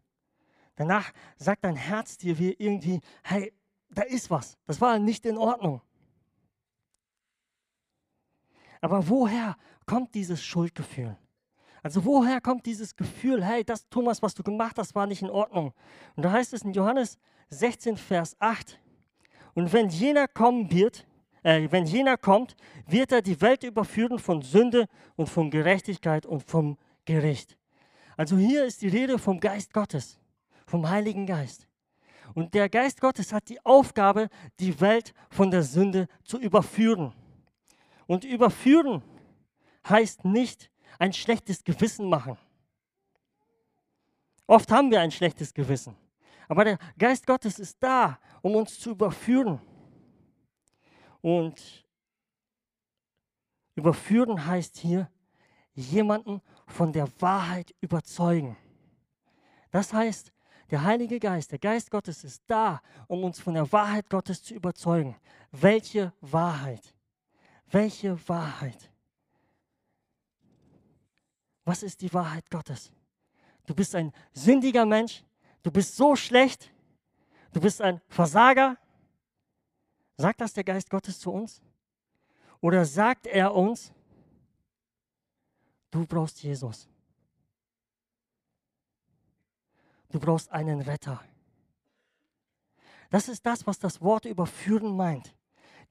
Danach 0.77 1.13
sagt 1.37 1.65
dein 1.65 1.77
Herz 1.77 2.17
dir 2.17 2.39
wie 2.39 2.53
irgendwie, 2.53 3.01
hey, 3.23 3.53
da 3.91 4.03
ist 4.03 4.31
was. 4.31 4.57
Das 4.67 4.81
war 4.81 4.99
nicht 4.99 5.27
in 5.27 5.37
Ordnung. 5.37 5.81
Aber 8.81 9.09
woher 9.09 9.57
kommt 9.87 10.15
dieses 10.15 10.43
Schuldgefühl? 10.43 11.17
Also 11.83 12.05
woher 12.05 12.41
kommt 12.41 12.65
dieses 12.67 12.97
Gefühl, 12.97 13.45
hey, 13.45 13.65
das 13.65 13.89
Thomas, 13.89 14.23
was 14.23 14.35
du 14.35 14.43
gemacht 14.43 14.79
hast, 14.79 14.95
war 14.95 15.07
nicht 15.07 15.23
in 15.23 15.31
Ordnung? 15.31 15.73
Und 16.17 16.25
da 16.25 16.33
heißt 16.33 16.53
es 16.53 16.63
in 16.63 16.73
Johannes 16.73 17.19
16, 17.51 17.97
Vers 17.97 18.37
8, 18.39 18.79
und 19.55 19.73
wenn 19.73 19.89
jener 19.89 20.29
kommen 20.29 20.71
wird, 20.71 21.07
äh, 21.43 21.69
wenn 21.71 21.85
jener 21.85 22.17
kommt, 22.17 22.57
wird 22.87 23.13
er 23.13 23.23
die 23.23 23.41
Welt 23.41 23.63
überführen 23.65 24.19
von 24.19 24.43
Sünde 24.43 24.87
und 25.17 25.29
von 25.29 25.51
Gerechtigkeit 25.51 26.25
und 26.25 26.43
vom 26.43 26.79
Gericht. 27.05 27.59
Also 28.17 28.37
hier 28.37 28.65
ist 28.65 28.83
die 28.83 28.89
Rede 28.89 29.19
vom 29.19 29.41
Geist 29.41 29.73
Gottes, 29.73 30.19
vom 30.73 30.89
Heiligen 30.89 31.27
Geist. 31.27 31.69
Und 32.33 32.55
der 32.55 32.71
Geist 32.71 32.99
Gottes 32.99 33.31
hat 33.31 33.51
die 33.51 33.63
Aufgabe, 33.63 34.31
die 34.59 34.81
Welt 34.81 35.13
von 35.29 35.51
der 35.51 35.63
Sünde 35.63 36.09
zu 36.25 36.39
überführen. 36.39 37.13
Und 38.07 38.25
überführen 38.25 39.03
heißt 39.87 40.25
nicht 40.25 40.71
ein 40.99 41.13
schlechtes 41.13 41.63
Gewissen 41.63 42.09
machen. 42.09 42.39
Oft 44.47 44.73
haben 44.73 44.91
wir 44.91 45.03
ein 45.03 45.11
schlechtes 45.11 45.53
Gewissen. 45.53 45.95
Aber 46.49 46.65
der 46.65 46.79
Geist 46.99 47.27
Gottes 47.27 47.59
ist 47.59 47.77
da, 47.79 48.19
um 48.41 48.57
uns 48.57 48.81
zu 48.81 48.93
überführen. 48.93 49.61
Und 51.21 51.85
überführen 53.75 54.47
heißt 54.47 54.79
hier, 54.79 55.11
jemanden 55.75 56.41
von 56.67 56.95
der 56.95 57.09
Wahrheit 57.21 57.75
überzeugen. 57.83 58.57
Das 59.71 59.93
heißt, 59.93 60.32
der 60.73 60.85
Heilige 60.85 61.21
Geist, 61.21 61.53
der 61.53 61.59
Geist 61.59 61.91
Gottes 61.91 62.25
ist 62.25 62.43
da, 62.47 62.81
um 63.07 63.23
uns 63.25 63.39
von 63.39 63.53
der 63.53 63.71
Wahrheit 63.71 64.09
Gottes 64.09 64.43
zu 64.43 64.55
überzeugen. 64.55 65.15
Welche 65.51 66.15
Wahrheit? 66.23 66.95
Welche 67.71 68.17
Wahrheit? 68.27 68.91
Was 71.67 71.83
ist 71.83 72.01
die 72.01 72.13
Wahrheit 72.15 72.49
Gottes? 72.51 72.91
Du 73.67 73.75
bist 73.75 73.95
ein 73.95 74.13
sündiger 74.33 74.87
Mensch, 74.87 75.23
du 75.63 75.71
bist 75.71 75.95
so 75.95 76.17
schlecht, 76.17 76.73
du 77.53 77.61
bist 77.61 77.83
ein 77.83 78.01
Versager. 78.09 78.79
Sagt 80.17 80.41
das 80.41 80.55
der 80.55 80.65
Geist 80.65 80.89
Gottes 80.89 81.21
zu 81.21 81.33
uns? 81.33 81.61
Oder 82.63 82.87
sagt 82.87 83.27
er 83.27 83.55
uns, 83.55 83.93
du 85.91 86.07
brauchst 86.07 86.43
Jesus? 86.43 86.89
Du 90.13 90.21
brauchst 90.21 90.53
einen 90.53 90.81
Retter. 90.81 91.21
Das 93.11 93.29
ist 93.29 93.45
das, 93.45 93.67
was 93.67 93.79
das 93.79 94.01
Wort 94.01 94.25
überführen 94.25 94.97
meint. 94.97 95.35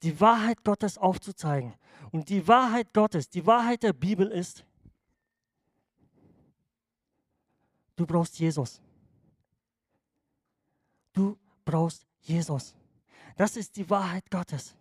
Die 0.03 0.19
Wahrheit 0.19 0.63
Gottes 0.63 0.97
aufzuzeigen. 0.97 1.73
Und 2.11 2.29
die 2.29 2.47
Wahrheit 2.47 2.93
Gottes, 2.93 3.29
die 3.29 3.45
Wahrheit 3.45 3.83
der 3.83 3.93
Bibel 3.93 4.27
ist, 4.27 4.65
Du 8.01 8.07
brauchst 8.07 8.39
Jesus. 8.39 8.81
Du 11.13 11.37
brauchst 11.63 12.07
Jesus. 12.21 12.73
Das 13.37 13.55
ist 13.55 13.75
die 13.75 13.87
Wahrheit 13.91 14.23
Gottes. 14.31 14.75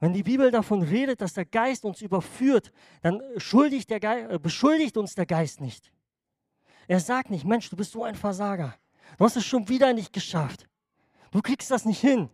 Wenn 0.00 0.12
die 0.12 0.22
Bibel 0.22 0.50
davon 0.50 0.82
redet, 0.82 1.22
dass 1.22 1.32
der 1.32 1.46
Geist 1.46 1.82
uns 1.82 2.02
überführt, 2.02 2.72
dann 3.00 3.22
der 3.88 4.00
Geist, 4.00 4.42
beschuldigt 4.42 4.98
uns 4.98 5.14
der 5.14 5.24
Geist 5.24 5.62
nicht. 5.62 5.93
Er 6.86 7.00
sagt 7.00 7.30
nicht, 7.30 7.44
Mensch, 7.44 7.70
du 7.70 7.76
bist 7.76 7.92
so 7.92 8.04
ein 8.04 8.14
Versager. 8.14 8.74
Du 9.18 9.24
hast 9.24 9.36
es 9.36 9.44
schon 9.44 9.68
wieder 9.68 9.92
nicht 9.92 10.12
geschafft. 10.12 10.66
Du 11.30 11.40
kriegst 11.40 11.70
das 11.70 11.84
nicht 11.84 12.00
hin. 12.00 12.28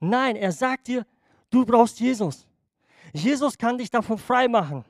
Nein, 0.00 0.36
er 0.36 0.52
sagt 0.52 0.88
dir, 0.88 1.06
du 1.50 1.64
brauchst 1.64 2.00
Jesus. 2.00 2.46
Jesus 3.12 3.56
kann 3.56 3.78
dich 3.78 3.90
davon 3.90 4.18
frei 4.18 4.48
machen. 4.48 4.84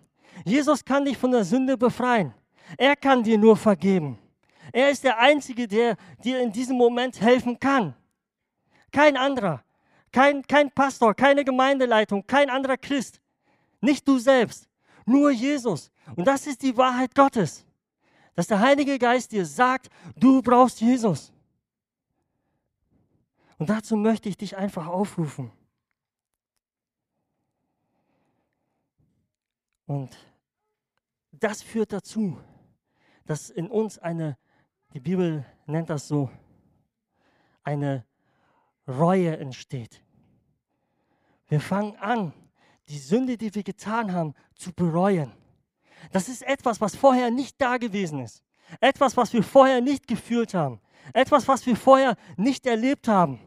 Jesus 0.45 0.85
kann 0.85 1.05
dich 1.05 1.19
von 1.19 1.33
der 1.33 1.45
Sünde 1.45 1.77
befreien. 1.77 2.33
Er 2.79 2.97
kann 2.97 3.23
dir 3.23 3.39
nur 3.39 3.57
vergeben. 3.57 4.19
Er 4.73 4.91
ist 4.91 5.05
der 5.05 5.19
Einzige, 5.19 5.69
der 5.69 5.97
dir 6.25 6.41
in 6.41 6.53
diesem 6.53 6.77
Moment 6.77 7.21
helfen 7.21 7.59
kann. 7.59 7.95
Kein 8.91 9.17
anderer. 9.17 9.63
Kein, 10.13 10.43
kein 10.47 10.71
Pastor, 10.71 11.15
keine 11.15 11.45
Gemeindeleitung, 11.45 12.27
kein 12.27 12.51
anderer 12.51 12.77
Christ. 12.77 13.21
Nicht 13.81 14.07
du 14.07 14.19
selbst. 14.19 14.69
Nur 15.05 15.31
Jesus. 15.31 15.91
Und 16.17 16.27
das 16.27 16.47
ist 16.47 16.63
die 16.63 16.77
Wahrheit 16.77 17.15
Gottes. 17.15 17.67
Dass 18.35 18.47
der 18.47 18.61
Heilige 18.61 18.99
Geist 18.99 19.33
dir 19.33 19.45
sagt, 19.45 19.91
du 20.17 20.43
brauchst 20.43 20.81
Jesus. 20.81 21.33
Und 23.59 23.69
dazu 23.69 23.97
möchte 23.97 24.29
ich 24.29 24.37
dich 24.37 24.57
einfach 24.57 24.87
aufrufen. 24.87 25.53
Und 29.87 30.17
das 31.33 31.63
führt 31.63 31.93
dazu, 31.93 32.39
dass 33.27 33.51
in 33.51 33.71
uns 33.71 33.99
eine, 33.99 34.39
die 34.95 35.01
Bibel 35.01 35.45
nennt 35.67 35.91
das 35.91 36.09
so, 36.09 36.31
eine 37.63 38.05
Reue 38.89 39.37
entsteht. 39.37 40.03
Wir 41.49 41.61
fangen 41.61 41.97
an, 41.97 42.33
die 42.89 42.99
Sünde, 42.99 43.37
die 43.37 43.55
wir 43.55 43.63
getan 43.63 44.13
haben, 44.13 44.35
zu 44.55 44.73
bereuen. 44.73 45.33
Das 46.11 46.29
ist 46.29 46.43
etwas, 46.43 46.81
was 46.81 46.97
vorher 46.97 47.31
nicht 47.31 47.61
da 47.61 47.77
gewesen 47.77 48.21
ist. 48.21 48.43
Etwas, 48.81 49.17
was 49.17 49.33
wir 49.33 49.43
vorher 49.43 49.81
nicht 49.81 50.07
gefühlt 50.07 50.55
haben. 50.55 50.81
Etwas, 51.13 51.47
was 51.49 51.65
wir 51.67 51.77
vorher 51.77 52.17
nicht 52.37 52.67
erlebt 52.67 53.09
haben. 53.09 53.39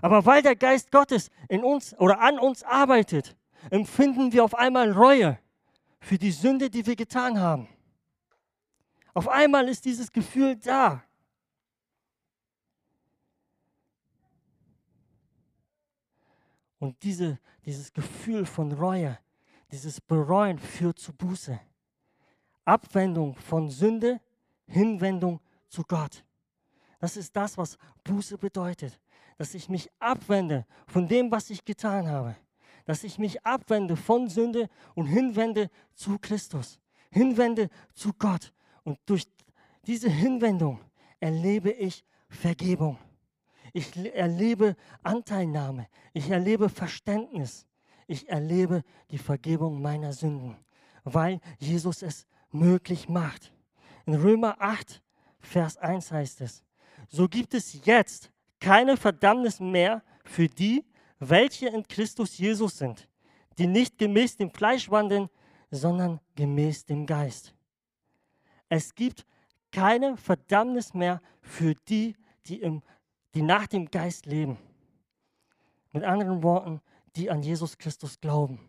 Aber 0.00 0.26
weil 0.26 0.42
der 0.42 0.56
Geist 0.56 0.90
Gottes 0.90 1.30
in 1.48 1.62
uns 1.62 1.94
oder 1.98 2.20
an 2.20 2.38
uns 2.38 2.62
arbeitet, 2.64 3.36
empfinden 3.70 4.32
wir 4.32 4.44
auf 4.44 4.54
einmal 4.54 4.90
Reue 4.90 5.38
für 6.00 6.18
die 6.18 6.32
Sünde, 6.32 6.68
die 6.68 6.84
wir 6.84 6.96
getan 6.96 7.38
haben. 7.38 7.68
Auf 9.14 9.28
einmal 9.28 9.68
ist 9.68 9.84
dieses 9.84 10.10
Gefühl 10.10 10.56
da. 10.56 11.04
Und 16.78 17.00
diese, 17.04 17.38
dieses 17.64 17.92
Gefühl 17.92 18.44
von 18.44 18.72
Reue, 18.72 19.16
dieses 19.70 20.00
Bereuen 20.00 20.58
führt 20.58 20.98
zu 20.98 21.12
Buße. 21.12 21.60
Abwendung 22.64 23.34
von 23.34 23.70
Sünde, 23.70 24.20
Hinwendung 24.66 25.40
zu 25.68 25.82
Gott. 25.82 26.24
Das 27.00 27.16
ist 27.16 27.34
das, 27.34 27.58
was 27.58 27.78
Buße 28.04 28.38
bedeutet. 28.38 29.00
Dass 29.38 29.54
ich 29.54 29.68
mich 29.68 29.90
abwende 29.98 30.66
von 30.86 31.08
dem, 31.08 31.30
was 31.30 31.50
ich 31.50 31.64
getan 31.64 32.06
habe. 32.06 32.36
Dass 32.84 33.02
ich 33.02 33.18
mich 33.18 33.44
abwende 33.44 33.96
von 33.96 34.28
Sünde 34.28 34.68
und 34.94 35.06
hinwende 35.06 35.70
zu 35.94 36.18
Christus. 36.18 36.78
Hinwende 37.10 37.68
zu 37.94 38.12
Gott. 38.12 38.52
Und 38.84 38.98
durch 39.06 39.26
diese 39.86 40.08
Hinwendung 40.08 40.80
erlebe 41.18 41.70
ich 41.70 42.04
Vergebung. 42.28 42.98
Ich 43.72 43.96
erlebe 43.96 44.76
Anteilnahme. 45.02 45.88
Ich 46.12 46.30
erlebe 46.30 46.68
Verständnis. 46.68 47.66
Ich 48.06 48.28
erlebe 48.28 48.84
die 49.10 49.18
Vergebung 49.18 49.80
meiner 49.80 50.12
Sünden, 50.12 50.56
weil 51.04 51.40
Jesus 51.58 52.02
es 52.02 52.26
möglich 52.52 53.08
macht. 53.08 53.52
In 54.06 54.14
Römer 54.14 54.56
8, 54.60 55.02
Vers 55.40 55.76
1 55.76 56.12
heißt 56.12 56.40
es, 56.40 56.62
so 57.08 57.28
gibt 57.28 57.54
es 57.54 57.84
jetzt 57.84 58.30
keine 58.60 58.96
Verdammnis 58.96 59.60
mehr 59.60 60.02
für 60.24 60.48
die, 60.48 60.84
welche 61.18 61.68
in 61.68 61.86
Christus 61.86 62.38
Jesus 62.38 62.78
sind, 62.78 63.08
die 63.58 63.66
nicht 63.66 63.98
gemäß 63.98 64.36
dem 64.36 64.50
Fleisch 64.50 64.90
wandeln, 64.90 65.28
sondern 65.70 66.20
gemäß 66.34 66.84
dem 66.84 67.06
Geist. 67.06 67.54
Es 68.68 68.94
gibt 68.94 69.26
keine 69.70 70.16
Verdammnis 70.16 70.94
mehr 70.94 71.20
für 71.40 71.74
die, 71.88 72.16
die, 72.46 72.60
im, 72.60 72.82
die 73.34 73.42
nach 73.42 73.66
dem 73.66 73.90
Geist 73.90 74.26
leben. 74.26 74.58
Mit 75.92 76.04
anderen 76.04 76.42
Worten, 76.42 76.80
die 77.16 77.30
an 77.30 77.42
Jesus 77.42 77.76
Christus 77.76 78.20
glauben. 78.20 78.60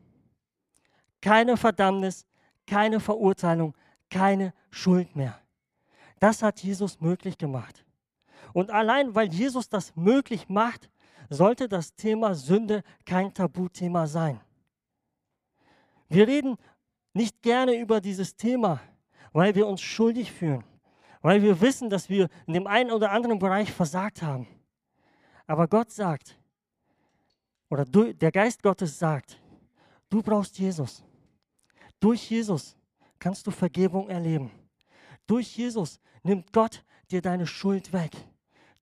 Keine 1.21 1.55
Verdammnis, 1.55 2.25
keine 2.73 2.99
Verurteilung, 2.99 3.75
keine 4.09 4.51
Schuld 4.71 5.15
mehr. 5.15 5.39
Das 6.19 6.41
hat 6.41 6.63
Jesus 6.63 6.99
möglich 7.01 7.37
gemacht. 7.37 7.85
Und 8.51 8.71
allein 8.71 9.13
weil 9.13 9.31
Jesus 9.31 9.69
das 9.69 9.95
möglich 9.95 10.49
macht, 10.49 10.89
sollte 11.29 11.69
das 11.69 11.93
Thema 11.93 12.33
Sünde 12.33 12.81
kein 13.05 13.31
Tabuthema 13.31 14.07
sein. 14.07 14.41
Wir 16.09 16.27
reden 16.27 16.57
nicht 17.13 17.43
gerne 17.43 17.79
über 17.79 18.01
dieses 18.01 18.35
Thema, 18.35 18.81
weil 19.33 19.53
wir 19.53 19.67
uns 19.67 19.81
schuldig 19.81 20.31
fühlen, 20.31 20.63
weil 21.21 21.43
wir 21.43 21.61
wissen, 21.61 21.91
dass 21.91 22.09
wir 22.09 22.27
in 22.47 22.53
dem 22.53 22.65
einen 22.65 22.89
oder 22.89 23.11
anderen 23.11 23.37
Bereich 23.37 23.71
versagt 23.71 24.23
haben. 24.23 24.47
Aber 25.45 25.67
Gott 25.67 25.91
sagt, 25.91 26.39
oder 27.69 27.85
der 27.85 28.31
Geist 28.31 28.63
Gottes 28.63 28.97
sagt, 28.97 29.39
du 30.09 30.23
brauchst 30.23 30.57
Jesus. 30.57 31.03
Durch 32.03 32.29
Jesus 32.29 32.75
kannst 33.17 33.47
du 33.47 33.51
Vergebung 33.51 34.09
erleben. 34.09 34.51
Durch 35.25 35.55
Jesus 35.55 36.01
nimmt 36.21 36.51
Gott 36.51 36.83
dir 37.09 37.21
deine 37.21 37.47
Schuld 37.47 37.93
weg. 37.93 38.11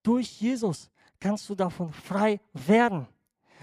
Durch 0.02 0.42
Jesus 0.42 0.90
kannst 1.20 1.48
du 1.48 1.54
davon 1.54 1.94
frei 1.94 2.40
werden. 2.52 3.08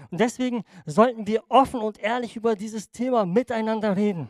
Und 0.09 0.21
deswegen 0.21 0.63
sollten 0.85 1.27
wir 1.27 1.43
offen 1.49 1.81
und 1.81 1.99
ehrlich 1.99 2.37
über 2.37 2.55
dieses 2.55 2.89
Thema 2.89 3.25
miteinander 3.25 3.97
reden. 3.97 4.29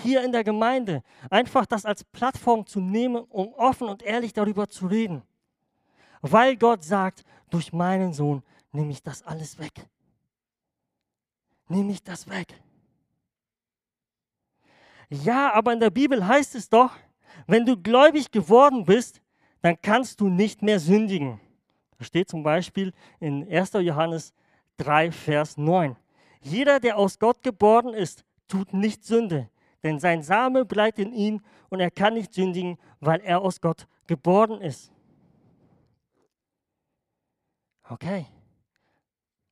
Hier 0.00 0.22
in 0.22 0.30
der 0.30 0.44
Gemeinde 0.44 1.02
einfach 1.28 1.66
das 1.66 1.84
als 1.84 2.04
Plattform 2.04 2.64
zu 2.64 2.78
nehmen, 2.78 3.24
um 3.30 3.52
offen 3.54 3.88
und 3.88 4.04
ehrlich 4.04 4.32
darüber 4.32 4.68
zu 4.68 4.86
reden. 4.86 5.22
Weil 6.20 6.56
Gott 6.56 6.84
sagt, 6.84 7.24
durch 7.50 7.72
meinen 7.72 8.12
Sohn 8.12 8.44
nehme 8.70 8.92
ich 8.92 9.02
das 9.02 9.24
alles 9.24 9.58
weg. 9.58 9.88
Nehme 11.66 11.90
ich 11.90 12.04
das 12.04 12.28
weg. 12.28 12.62
Ja, 15.10 15.52
aber 15.54 15.72
in 15.72 15.80
der 15.80 15.90
Bibel 15.90 16.26
heißt 16.26 16.54
es 16.54 16.68
doch, 16.68 16.92
wenn 17.46 17.64
du 17.64 17.76
gläubig 17.76 18.30
geworden 18.30 18.84
bist, 18.84 19.22
dann 19.62 19.80
kannst 19.80 20.20
du 20.20 20.28
nicht 20.28 20.62
mehr 20.62 20.78
sündigen. 20.78 21.40
Da 21.98 22.04
steht 22.04 22.28
zum 22.28 22.42
Beispiel 22.42 22.92
in 23.18 23.48
1. 23.50 23.72
Johannes 23.74 24.34
3, 24.76 25.10
Vers 25.10 25.56
9. 25.56 25.96
Jeder, 26.40 26.78
der 26.78 26.96
aus 26.96 27.18
Gott 27.18 27.42
geboren 27.42 27.94
ist, 27.94 28.24
tut 28.46 28.72
nicht 28.72 29.04
Sünde, 29.04 29.50
denn 29.82 29.98
sein 29.98 30.22
Same 30.22 30.64
bleibt 30.64 30.98
in 30.98 31.12
ihm 31.12 31.40
und 31.68 31.80
er 31.80 31.90
kann 31.90 32.14
nicht 32.14 32.32
sündigen, 32.32 32.78
weil 33.00 33.20
er 33.20 33.40
aus 33.40 33.60
Gott 33.60 33.86
geboren 34.06 34.60
ist. 34.60 34.92
Okay. 37.88 38.26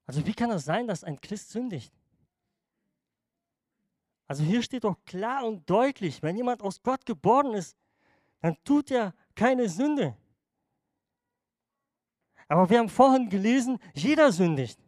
Also 0.07 0.25
wie 0.25 0.35
kann 0.35 0.51
es 0.51 0.57
das 0.57 0.65
sein, 0.67 0.87
dass 0.87 1.03
ein 1.03 1.21
Christ 1.21 1.51
sündigt? 1.51 1.93
Also 4.27 4.43
hier 4.43 4.63
steht 4.63 4.85
doch 4.85 4.97
klar 5.05 5.45
und 5.45 5.69
deutlich, 5.69 6.23
wenn 6.23 6.37
jemand 6.37 6.63
aus 6.63 6.83
Gott 6.83 7.07
geboren 7.07 7.55
ist, 7.55 7.77
dann 8.41 8.57
tut 8.65 8.91
er 8.91 9.15
keine 9.35 9.69
Sünde. 9.69 10.17
Aber 12.49 12.69
wir 12.69 12.79
haben 12.79 12.89
vorhin 12.89 13.29
gelesen, 13.29 13.79
jeder 13.95 14.33
sündigt. 14.33 14.79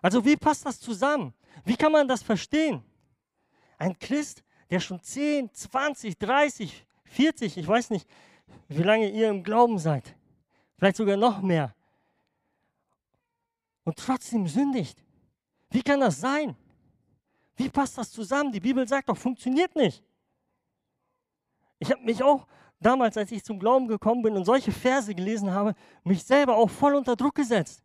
Also 0.00 0.24
wie 0.24 0.36
passt 0.36 0.64
das 0.64 0.80
zusammen? 0.80 1.34
Wie 1.64 1.76
kann 1.76 1.92
man 1.92 2.08
das 2.08 2.22
verstehen? 2.22 2.82
Ein 3.78 3.98
Christ, 3.98 4.42
der 4.70 4.80
schon 4.80 5.02
10, 5.02 5.52
20, 5.52 6.18
30, 6.18 6.86
40, 7.04 7.58
ich 7.58 7.66
weiß 7.66 7.90
nicht, 7.90 8.08
wie 8.68 8.82
lange 8.82 9.10
ihr 9.10 9.28
im 9.28 9.42
Glauben 9.42 9.78
seid, 9.78 10.14
vielleicht 10.76 10.96
sogar 10.96 11.16
noch 11.16 11.40
mehr, 11.40 11.74
und 13.84 13.96
trotzdem 13.96 14.46
sündigt. 14.46 15.02
Wie 15.70 15.82
kann 15.82 16.00
das 16.00 16.20
sein? 16.20 16.54
Wie 17.58 17.68
passt 17.68 17.98
das 17.98 18.12
zusammen? 18.12 18.52
Die 18.52 18.60
Bibel 18.60 18.86
sagt 18.86 19.08
doch, 19.08 19.16
funktioniert 19.16 19.74
nicht. 19.74 20.02
Ich 21.80 21.90
habe 21.90 22.02
mich 22.02 22.22
auch 22.22 22.46
damals, 22.78 23.16
als 23.16 23.32
ich 23.32 23.42
zum 23.42 23.58
Glauben 23.58 23.88
gekommen 23.88 24.22
bin 24.22 24.36
und 24.36 24.44
solche 24.44 24.70
Verse 24.70 25.12
gelesen 25.12 25.50
habe, 25.50 25.74
mich 26.04 26.22
selber 26.22 26.56
auch 26.56 26.70
voll 26.70 26.94
unter 26.94 27.16
Druck 27.16 27.34
gesetzt. 27.34 27.82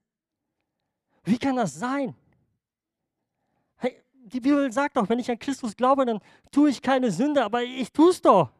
Wie 1.23 1.39
kann 1.39 1.55
das 1.55 1.73
sein? 1.73 2.15
Hey, 3.77 3.99
die 4.11 4.39
Bibel 4.39 4.71
sagt 4.71 4.95
doch, 4.95 5.09
wenn 5.09 5.17
ich 5.17 5.31
an 5.31 5.39
Christus 5.39 5.75
glaube, 5.75 6.05
dann 6.05 6.19
tue 6.51 6.69
ich 6.69 6.79
keine 6.79 7.09
Sünde, 7.09 7.43
aber 7.43 7.63
ich 7.63 7.91
tue 7.91 8.11
es 8.11 8.21
doch. 8.21 8.51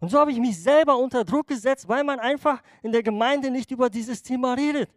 Und 0.00 0.08
so 0.10 0.18
habe 0.18 0.32
ich 0.32 0.40
mich 0.40 0.60
selber 0.60 0.98
unter 0.98 1.24
Druck 1.24 1.46
gesetzt, 1.46 1.88
weil 1.88 2.02
man 2.02 2.18
einfach 2.18 2.60
in 2.82 2.90
der 2.90 3.04
Gemeinde 3.04 3.52
nicht 3.52 3.70
über 3.70 3.88
dieses 3.88 4.20
Thema 4.24 4.54
redet. 4.54 4.90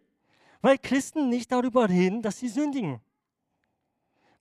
Weil 0.62 0.78
Christen 0.78 1.28
nicht 1.28 1.52
darüber 1.52 1.88
reden, 1.88 2.22
dass 2.22 2.38
sie 2.38 2.48
sündigen. 2.48 3.00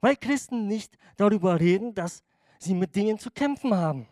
Weil 0.02 0.16
Christen 0.16 0.68
nicht 0.68 0.98
darüber 1.18 1.60
reden, 1.60 1.94
dass 1.94 2.24
sie 2.60 2.74
mit 2.74 2.96
Dingen 2.96 3.20
zu 3.20 3.32
kämpfen 3.32 3.76
haben. 3.76 4.08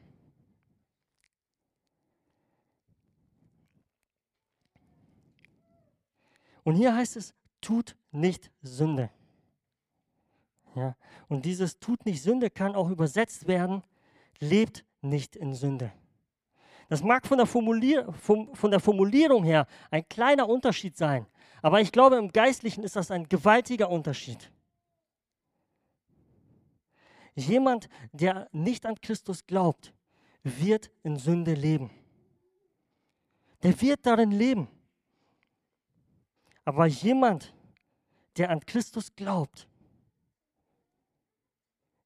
Und 6.63 6.75
hier 6.75 6.93
heißt 6.93 7.15
es, 7.15 7.33
tut 7.61 7.95
nicht 8.11 8.51
Sünde. 8.61 9.09
Ja, 10.75 10.95
und 11.29 11.45
dieses 11.45 11.79
tut 11.79 12.05
nicht 12.05 12.21
Sünde 12.21 12.49
kann 12.49 12.75
auch 12.75 12.89
übersetzt 12.89 13.47
werden, 13.47 13.83
lebt 14.39 14.85
nicht 15.01 15.35
in 15.35 15.53
Sünde. 15.53 15.91
Das 16.89 17.01
mag 17.03 17.25
von 17.25 17.37
der, 17.37 17.47
Formulier 17.47 18.11
von, 18.13 18.53
von 18.53 18.69
der 18.69 18.79
Formulierung 18.79 19.43
her 19.43 19.65
ein 19.91 20.07
kleiner 20.07 20.47
Unterschied 20.47 20.97
sein, 20.97 21.25
aber 21.61 21.81
ich 21.81 21.91
glaube, 21.91 22.17
im 22.17 22.31
Geistlichen 22.31 22.83
ist 22.83 22.95
das 22.95 23.11
ein 23.11 23.27
gewaltiger 23.27 23.89
Unterschied. 23.89 24.51
Jemand, 27.37 27.87
der 28.13 28.49
nicht 28.51 28.87
an 28.87 28.99
Christus 28.99 29.45
glaubt, 29.45 29.93
wird 30.41 30.89
in 31.03 31.17
Sünde 31.17 31.53
leben. 31.53 31.91
Der 33.61 33.79
wird 33.79 34.03
darin 34.07 34.31
leben. 34.31 34.67
Aber 36.65 36.87
jemand, 36.87 37.53
der 38.37 38.49
an 38.49 38.65
Christus 38.65 39.15
glaubt, 39.15 39.67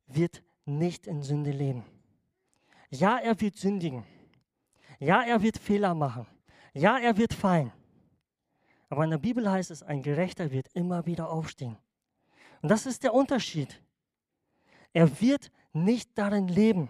wird 0.06 0.44
nicht 0.66 1.08
in 1.08 1.24
Sünde 1.24 1.52
leben. 1.52 1.86
Ja, 2.90 3.18
er 3.18 3.40
wird 3.40 3.56
sündigen. 3.56 4.04
Ja, 5.00 5.24
er 5.24 5.42
wird 5.42 5.58
Fehler 5.58 5.96
machen. 5.96 6.28
Ja, 6.74 7.00
er 7.00 7.16
wird 7.16 7.34
fallen. 7.34 7.72
Aber 8.90 9.06
in 9.06 9.12
der 9.12 9.18
Bibel 9.18 9.50
heißt 9.50 9.72
es, 9.72 9.82
ein 9.82 10.02
Gerechter 10.02 10.52
wird 10.52 10.68
immer 10.74 11.06
wieder 11.06 11.30
aufstehen. 11.30 11.78
Und 12.62 12.68
das 12.68 12.86
ist 12.86 13.04
der 13.04 13.14
Unterschied. 13.14 13.82
Er 14.94 15.22
wird 15.22 15.52
nicht 15.74 16.10
darin 16.18 16.48
leben, 16.48 16.90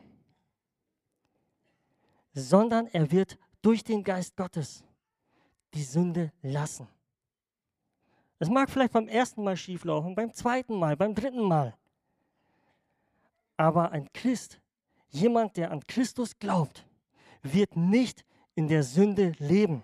sondern 2.33 2.87
er 2.87 3.11
wird 3.11 3.37
durch 3.61 3.83
den 3.83 4.03
Geist 4.03 4.35
Gottes 4.35 4.83
die 5.73 5.83
Sünde 5.83 6.31
lassen. 6.41 6.87
Es 8.39 8.49
mag 8.49 8.69
vielleicht 8.71 8.93
beim 8.93 9.07
ersten 9.07 9.43
Mal 9.43 9.55
schieflaufen, 9.55 10.15
beim 10.15 10.33
zweiten 10.33 10.75
Mal, 10.75 10.97
beim 10.97 11.13
dritten 11.13 11.43
Mal. 11.43 11.75
Aber 13.55 13.91
ein 13.91 14.11
Christ, 14.13 14.59
jemand, 15.09 15.57
der 15.57 15.71
an 15.71 15.85
Christus 15.85 16.37
glaubt, 16.39 16.83
wird 17.43 17.75
nicht 17.75 18.25
in 18.55 18.67
der 18.67 18.81
Sünde 18.81 19.33
leben, 19.37 19.83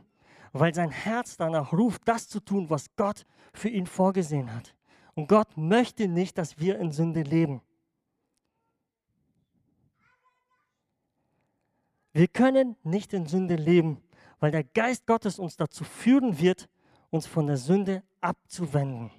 weil 0.54 0.74
sein 0.74 0.90
Herz 0.90 1.38
danach 1.38 1.72
ruft, 1.72 2.02
das 2.06 2.28
zu 2.28 2.40
tun, 2.40 2.68
was 2.70 2.96
Gott 2.96 3.26
für 3.54 3.70
ihn 3.70 3.86
vorgesehen 3.86 4.52
hat. 4.54 4.74
Und 5.14 5.28
Gott 5.28 5.56
möchte 5.56 6.08
nicht, 6.08 6.38
dass 6.38 6.58
wir 6.58 6.80
in 6.80 6.92
Sünde 6.92 7.22
leben. 7.22 7.62
Wir 12.18 12.28
können 12.28 12.76
nicht 12.82 13.14
in 13.14 13.28
Sünde 13.28 13.54
leben, 13.54 14.02
weil 14.40 14.50
der 14.50 14.64
Geist 14.64 15.06
Gottes 15.06 15.38
uns 15.38 15.56
dazu 15.56 15.84
führen 15.84 16.40
wird, 16.40 16.68
uns 17.12 17.28
von 17.28 17.46
der 17.46 17.58
Sünde 17.58 18.02
abzuwenden. 18.22 19.12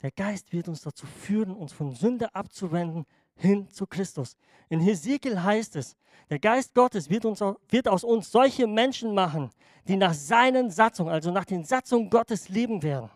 Der 0.00 0.12
Geist 0.12 0.52
wird 0.52 0.68
uns 0.68 0.82
dazu 0.82 1.06
führen, 1.06 1.50
uns 1.50 1.72
von 1.72 1.92
Sünde 1.92 2.32
abzuwenden 2.36 3.04
hin 3.34 3.68
zu 3.68 3.88
Christus. 3.88 4.36
In 4.68 4.78
Hesekiel 4.78 5.42
heißt 5.42 5.74
es, 5.74 5.96
der 6.30 6.38
Geist 6.38 6.72
Gottes 6.72 7.10
wird, 7.10 7.24
uns, 7.24 7.40
wird 7.40 7.88
aus 7.88 8.04
uns 8.04 8.30
solche 8.30 8.68
Menschen 8.68 9.12
machen, 9.12 9.50
die 9.88 9.96
nach 9.96 10.14
seinen 10.14 10.70
Satzungen, 10.70 11.12
also 11.12 11.32
nach 11.32 11.46
den 11.46 11.64
Satzungen 11.64 12.10
Gottes 12.10 12.48
leben 12.48 12.80
werden. 12.84 13.10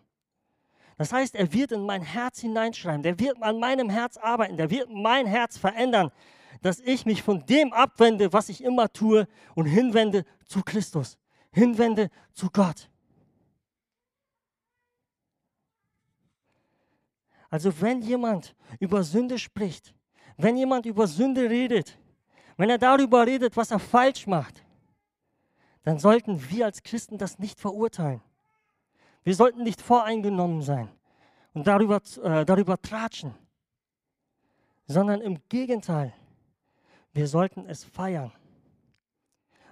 Das 0.98 1.12
heißt, 1.12 1.36
er 1.36 1.52
wird 1.52 1.70
in 1.70 1.86
mein 1.86 2.02
Herz 2.02 2.40
hineinschreiben, 2.40 3.04
der 3.04 3.16
wird 3.16 3.40
an 3.40 3.60
meinem 3.60 3.90
Herz 3.90 4.16
arbeiten, 4.16 4.56
der 4.56 4.70
wird 4.70 4.90
mein 4.90 5.24
Herz 5.24 5.56
verändern, 5.56 6.10
dass 6.64 6.80
ich 6.80 7.04
mich 7.04 7.22
von 7.22 7.44
dem 7.44 7.74
abwende, 7.74 8.32
was 8.32 8.48
ich 8.48 8.64
immer 8.64 8.90
tue 8.90 9.28
und 9.54 9.66
hinwende 9.66 10.24
zu 10.46 10.62
Christus, 10.62 11.18
hinwende 11.52 12.10
zu 12.32 12.48
Gott. 12.50 12.88
Also 17.50 17.70
wenn 17.82 18.00
jemand 18.00 18.56
über 18.80 19.02
Sünde 19.02 19.38
spricht, 19.38 19.94
wenn 20.38 20.56
jemand 20.56 20.86
über 20.86 21.06
Sünde 21.06 21.50
redet, 21.50 21.98
wenn 22.56 22.70
er 22.70 22.78
darüber 22.78 23.26
redet, 23.26 23.58
was 23.58 23.70
er 23.70 23.78
falsch 23.78 24.26
macht, 24.26 24.64
dann 25.82 25.98
sollten 25.98 26.48
wir 26.48 26.64
als 26.64 26.82
Christen 26.82 27.18
das 27.18 27.38
nicht 27.38 27.60
verurteilen. 27.60 28.22
Wir 29.22 29.34
sollten 29.34 29.64
nicht 29.64 29.82
voreingenommen 29.82 30.62
sein 30.62 30.88
und 31.52 31.66
darüber, 31.66 32.00
äh, 32.22 32.46
darüber 32.46 32.80
tratschen, 32.80 33.34
sondern 34.86 35.20
im 35.20 35.46
Gegenteil, 35.50 36.14
wir 37.14 37.28
sollten 37.28 37.66
es 37.66 37.84
feiern. 37.84 38.32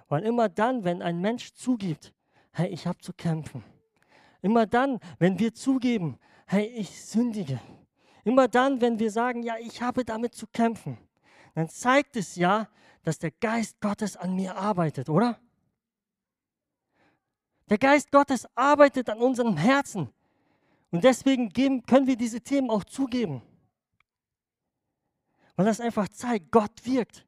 Weil 0.07 0.23
immer 0.23 0.49
dann, 0.49 0.83
wenn 0.83 1.01
ein 1.01 1.19
Mensch 1.21 1.53
zugibt, 1.53 2.13
hey, 2.51 2.69
ich 2.69 2.87
habe 2.87 2.99
zu 2.99 3.13
kämpfen, 3.13 3.63
immer 4.41 4.65
dann, 4.65 4.99
wenn 5.19 5.39
wir 5.39 5.53
zugeben, 5.53 6.19
hey, 6.47 6.65
ich 6.65 7.03
sündige, 7.03 7.59
immer 8.23 8.47
dann, 8.47 8.81
wenn 8.81 8.99
wir 8.99 9.11
sagen, 9.11 9.43
ja, 9.43 9.55
ich 9.59 9.81
habe 9.81 10.05
damit 10.05 10.35
zu 10.35 10.47
kämpfen, 10.47 10.97
dann 11.55 11.69
zeigt 11.69 12.15
es 12.15 12.35
ja, 12.35 12.69
dass 13.03 13.19
der 13.19 13.31
Geist 13.31 13.79
Gottes 13.81 14.15
an 14.15 14.35
mir 14.35 14.55
arbeitet, 14.55 15.09
oder? 15.09 15.39
Der 17.69 17.77
Geist 17.77 18.11
Gottes 18.11 18.47
arbeitet 18.55 19.09
an 19.09 19.19
unserem 19.19 19.57
Herzen. 19.57 20.09
Und 20.91 21.03
deswegen 21.03 21.49
geben, 21.49 21.85
können 21.85 22.07
wir 22.07 22.15
diese 22.15 22.41
Themen 22.41 22.69
auch 22.69 22.83
zugeben. 22.83 23.41
Weil 25.55 25.65
das 25.65 25.79
einfach 25.79 26.07
zeigt, 26.07 26.51
Gott 26.51 26.85
wirkt. 26.85 27.25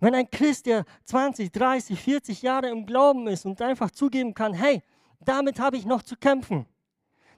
Wenn 0.00 0.14
ein 0.14 0.30
Christ, 0.30 0.66
der 0.66 0.84
20, 1.04 1.50
30, 1.52 2.00
40 2.00 2.42
Jahre 2.42 2.68
im 2.68 2.86
Glauben 2.86 3.26
ist 3.26 3.44
und 3.46 3.60
einfach 3.60 3.90
zugeben 3.90 4.34
kann, 4.34 4.54
hey, 4.54 4.82
damit 5.20 5.58
habe 5.58 5.76
ich 5.76 5.84
noch 5.84 6.02
zu 6.02 6.16
kämpfen, 6.16 6.66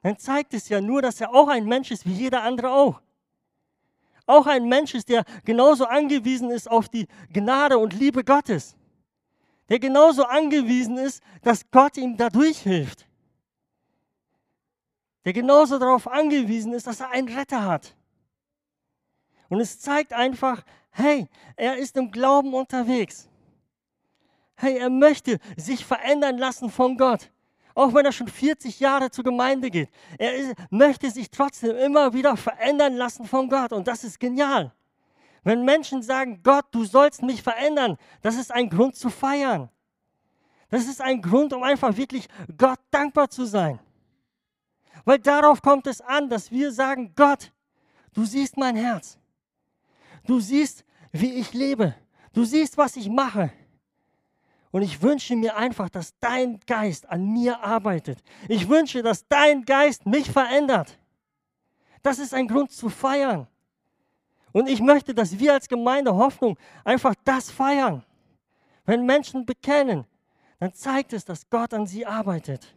dann 0.02 0.18
zeigt 0.18 0.54
es 0.54 0.68
ja 0.68 0.80
nur, 0.80 1.02
dass 1.02 1.20
er 1.20 1.34
auch 1.34 1.48
ein 1.48 1.64
Mensch 1.64 1.90
ist 1.90 2.06
wie 2.06 2.12
jeder 2.12 2.42
andere 2.42 2.70
auch. 2.70 3.00
Auch 4.26 4.46
ein 4.46 4.68
Mensch 4.68 4.94
ist, 4.94 5.08
der 5.08 5.24
genauso 5.44 5.86
angewiesen 5.86 6.50
ist 6.50 6.70
auf 6.70 6.88
die 6.88 7.06
Gnade 7.32 7.78
und 7.78 7.94
Liebe 7.94 8.22
Gottes. 8.22 8.76
Der 9.68 9.78
genauso 9.78 10.24
angewiesen 10.24 10.98
ist, 10.98 11.22
dass 11.42 11.70
Gott 11.70 11.96
ihm 11.96 12.16
dadurch 12.16 12.58
hilft. 12.58 13.06
Der 15.24 15.32
genauso 15.32 15.78
darauf 15.78 16.08
angewiesen 16.08 16.72
ist, 16.72 16.86
dass 16.86 17.00
er 17.00 17.10
einen 17.10 17.28
Retter 17.28 17.64
hat. 17.64 17.96
Und 19.50 19.60
es 19.60 19.80
zeigt 19.80 20.12
einfach, 20.12 20.62
hey, 20.90 21.28
er 21.56 21.76
ist 21.76 21.96
im 21.96 22.10
Glauben 22.10 22.54
unterwegs. 22.54 23.28
Hey, 24.56 24.78
er 24.78 24.90
möchte 24.90 25.38
sich 25.56 25.84
verändern 25.84 26.38
lassen 26.38 26.70
von 26.70 26.96
Gott. 26.96 27.30
Auch 27.74 27.92
wenn 27.92 28.04
er 28.04 28.12
schon 28.12 28.28
40 28.28 28.78
Jahre 28.78 29.10
zur 29.10 29.24
Gemeinde 29.24 29.70
geht. 29.70 29.90
Er 30.18 30.36
ist, 30.36 30.54
möchte 30.70 31.10
sich 31.10 31.30
trotzdem 31.30 31.76
immer 31.76 32.12
wieder 32.12 32.36
verändern 32.36 32.94
lassen 32.94 33.24
von 33.26 33.48
Gott. 33.48 33.72
Und 33.72 33.88
das 33.88 34.04
ist 34.04 34.20
genial. 34.20 34.72
Wenn 35.42 35.64
Menschen 35.64 36.02
sagen, 36.02 36.40
Gott, 36.42 36.66
du 36.70 36.84
sollst 36.84 37.22
mich 37.22 37.42
verändern, 37.42 37.96
das 38.22 38.36
ist 38.36 38.52
ein 38.52 38.68
Grund 38.68 38.94
zu 38.96 39.10
feiern. 39.10 39.68
Das 40.68 40.86
ist 40.86 41.00
ein 41.00 41.20
Grund, 41.20 41.52
um 41.52 41.64
einfach 41.64 41.96
wirklich 41.96 42.28
Gott 42.56 42.78
dankbar 42.90 43.30
zu 43.30 43.44
sein. 43.44 43.80
Weil 45.04 45.18
darauf 45.18 45.60
kommt 45.60 45.88
es 45.88 46.00
an, 46.00 46.28
dass 46.28 46.52
wir 46.52 46.70
sagen, 46.70 47.12
Gott, 47.16 47.52
du 48.12 48.24
siehst 48.24 48.56
mein 48.56 48.76
Herz. 48.76 49.19
Du 50.26 50.40
siehst, 50.40 50.84
wie 51.12 51.34
ich 51.34 51.52
lebe. 51.52 51.94
Du 52.32 52.44
siehst, 52.44 52.78
was 52.78 52.96
ich 52.96 53.08
mache. 53.08 53.52
Und 54.70 54.82
ich 54.82 55.02
wünsche 55.02 55.34
mir 55.34 55.56
einfach, 55.56 55.88
dass 55.88 56.16
dein 56.20 56.60
Geist 56.66 57.08
an 57.08 57.32
mir 57.32 57.60
arbeitet. 57.60 58.22
Ich 58.48 58.68
wünsche, 58.68 59.02
dass 59.02 59.26
dein 59.26 59.64
Geist 59.64 60.06
mich 60.06 60.30
verändert. 60.30 60.98
Das 62.02 62.18
ist 62.18 62.32
ein 62.32 62.46
Grund 62.46 62.70
zu 62.70 62.88
feiern. 62.88 63.48
Und 64.52 64.68
ich 64.68 64.80
möchte, 64.80 65.14
dass 65.14 65.38
wir 65.38 65.52
als 65.52 65.68
Gemeinde 65.68 66.14
Hoffnung 66.14 66.58
einfach 66.84 67.14
das 67.24 67.50
feiern. 67.50 68.04
Wenn 68.84 69.04
Menschen 69.06 69.44
bekennen, 69.44 70.06
dann 70.58 70.72
zeigt 70.72 71.12
es, 71.12 71.24
dass 71.24 71.48
Gott 71.48 71.74
an 71.74 71.86
sie 71.86 72.06
arbeitet. 72.06 72.74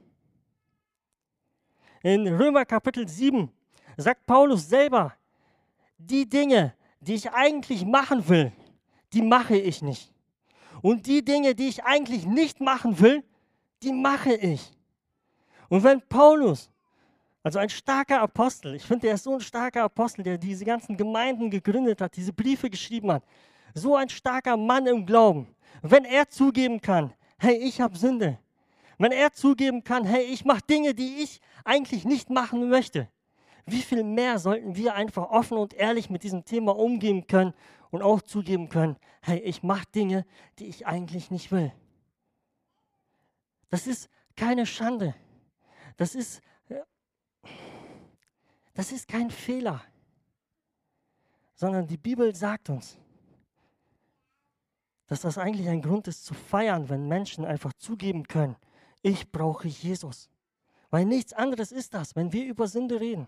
In 2.01 2.27
Römer 2.27 2.65
Kapitel 2.65 3.07
7 3.07 3.51
sagt 3.97 4.25
Paulus 4.25 4.67
selber, 4.67 5.13
die 5.97 6.27
Dinge, 6.27 6.73
die 7.03 7.15
ich 7.15 7.31
eigentlich 7.31 7.85
machen 7.85 8.27
will, 8.27 8.51
die 9.11 9.21
mache 9.21 9.57
ich 9.57 9.81
nicht. 9.81 10.11
Und 10.81 11.05
die 11.05 11.23
Dinge, 11.23 11.55
die 11.55 11.67
ich 11.67 11.83
eigentlich 11.83 12.25
nicht 12.25 12.59
machen 12.59 12.99
will, 12.99 13.23
die 13.83 13.93
mache 13.93 14.33
ich. 14.33 14.71
Und 15.69 15.83
wenn 15.83 16.01
Paulus, 16.01 16.69
also 17.43 17.59
ein 17.59 17.69
starker 17.69 18.21
Apostel, 18.21 18.75
ich 18.75 18.83
finde, 18.83 19.07
er 19.07 19.15
ist 19.15 19.23
so 19.23 19.33
ein 19.33 19.41
starker 19.41 19.83
Apostel, 19.83 20.23
der 20.23 20.37
diese 20.37 20.65
ganzen 20.65 20.95
Gemeinden 20.95 21.49
gegründet 21.49 22.01
hat, 22.01 22.15
diese 22.15 22.33
Briefe 22.33 22.69
geschrieben 22.69 23.11
hat, 23.11 23.23
so 23.73 23.95
ein 23.95 24.09
starker 24.09 24.55
Mann 24.55 24.85
im 24.87 25.05
Glauben, 25.05 25.47
wenn 25.81 26.05
er 26.05 26.29
zugeben 26.29 26.79
kann, 26.79 27.13
hey, 27.37 27.55
ich 27.55 27.81
habe 27.81 27.97
Sünde, 27.97 28.39
wenn 28.97 29.11
er 29.11 29.31
zugeben 29.33 29.83
kann, 29.83 30.05
hey, 30.05 30.23
ich 30.23 30.45
mache 30.45 30.61
Dinge, 30.69 30.93
die 30.93 31.17
ich 31.23 31.41
eigentlich 31.65 32.05
nicht 32.05 32.29
machen 32.29 32.69
möchte, 32.69 33.09
wie 33.65 33.81
viel 33.81 34.03
mehr 34.03 34.39
sollten 34.39 34.75
wir 34.75 34.95
einfach 34.95 35.29
offen 35.29 35.57
und 35.57 35.73
ehrlich 35.73 36.09
mit 36.09 36.23
diesem 36.23 36.45
Thema 36.45 36.75
umgehen 36.75 37.27
können 37.27 37.53
und 37.91 38.01
auch 38.01 38.21
zugeben 38.21 38.69
können, 38.69 38.97
hey, 39.21 39.39
ich 39.39 39.63
mache 39.63 39.85
Dinge, 39.93 40.25
die 40.59 40.65
ich 40.65 40.85
eigentlich 40.85 41.31
nicht 41.31 41.51
will. 41.51 41.71
Das 43.69 43.87
ist 43.87 44.09
keine 44.35 44.65
Schande. 44.65 45.15
Das 45.97 46.15
ist, 46.15 46.41
das 48.73 48.91
ist 48.91 49.07
kein 49.07 49.29
Fehler, 49.29 49.83
sondern 51.53 51.87
die 51.87 51.97
Bibel 51.97 52.35
sagt 52.35 52.69
uns, 52.69 52.97
dass 55.07 55.21
das 55.21 55.37
eigentlich 55.37 55.69
ein 55.69 55.81
Grund 55.81 56.07
ist 56.07 56.25
zu 56.25 56.33
feiern, 56.33 56.89
wenn 56.89 57.07
Menschen 57.07 57.45
einfach 57.45 57.73
zugeben 57.73 58.27
können, 58.27 58.55
ich 59.01 59.31
brauche 59.31 59.67
Jesus. 59.67 60.29
Weil 60.89 61.05
nichts 61.05 61.33
anderes 61.33 61.71
ist 61.71 61.93
das, 61.93 62.15
wenn 62.15 62.33
wir 62.33 62.45
über 62.45 62.67
Sünde 62.67 62.99
reden. 62.99 63.27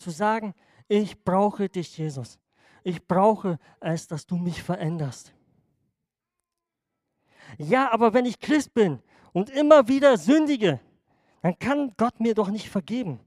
Zu 0.00 0.10
sagen, 0.10 0.54
ich 0.88 1.22
brauche 1.22 1.68
dich, 1.68 1.98
Jesus. 1.98 2.38
Ich 2.82 3.06
brauche 3.06 3.58
es, 3.80 4.08
dass 4.08 4.26
du 4.26 4.36
mich 4.36 4.62
veränderst. 4.62 5.34
Ja, 7.58 7.92
aber 7.92 8.14
wenn 8.14 8.24
ich 8.24 8.40
Christ 8.40 8.72
bin 8.72 9.00
und 9.32 9.50
immer 9.50 9.88
wieder 9.88 10.16
sündige, 10.16 10.80
dann 11.42 11.58
kann 11.58 11.92
Gott 11.98 12.18
mir 12.18 12.34
doch 12.34 12.48
nicht 12.48 12.70
vergeben. 12.70 13.20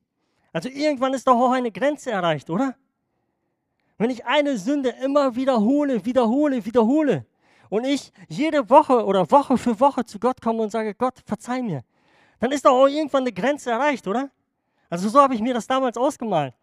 Also 0.52 0.68
irgendwann 0.68 1.14
ist 1.14 1.28
doch 1.28 1.36
auch 1.36 1.52
eine 1.52 1.72
Grenze 1.72 2.10
erreicht, 2.10 2.50
oder? 2.50 2.76
Wenn 4.00 4.10
ich 4.10 4.26
eine 4.26 4.58
Sünde 4.58 4.90
immer 5.04 5.36
wiederhole, 5.36 6.04
wiederhole, 6.06 6.66
wiederhole 6.66 7.26
und 7.70 7.86
ich 7.86 8.12
jede 8.28 8.68
Woche 8.70 9.06
oder 9.06 9.30
Woche 9.30 9.60
für 9.60 9.80
Woche 9.80 10.06
zu 10.06 10.20
Gott 10.20 10.42
komme 10.42 10.64
und 10.64 10.72
sage, 10.72 10.96
Gott, 10.96 11.22
verzeih 11.26 11.62
mir, 11.62 11.84
dann 12.40 12.52
ist 12.52 12.66
doch 12.66 12.72
auch 12.72 12.88
irgendwann 12.88 13.22
eine 13.22 13.32
Grenze 13.32 13.70
erreicht, 13.70 14.08
oder? 14.08 14.32
Also 14.90 15.10
so 15.10 15.22
habe 15.22 15.36
ich 15.36 15.42
mir 15.42 15.54
das 15.54 15.68
damals 15.68 15.98
ausgemalt. 15.98 16.56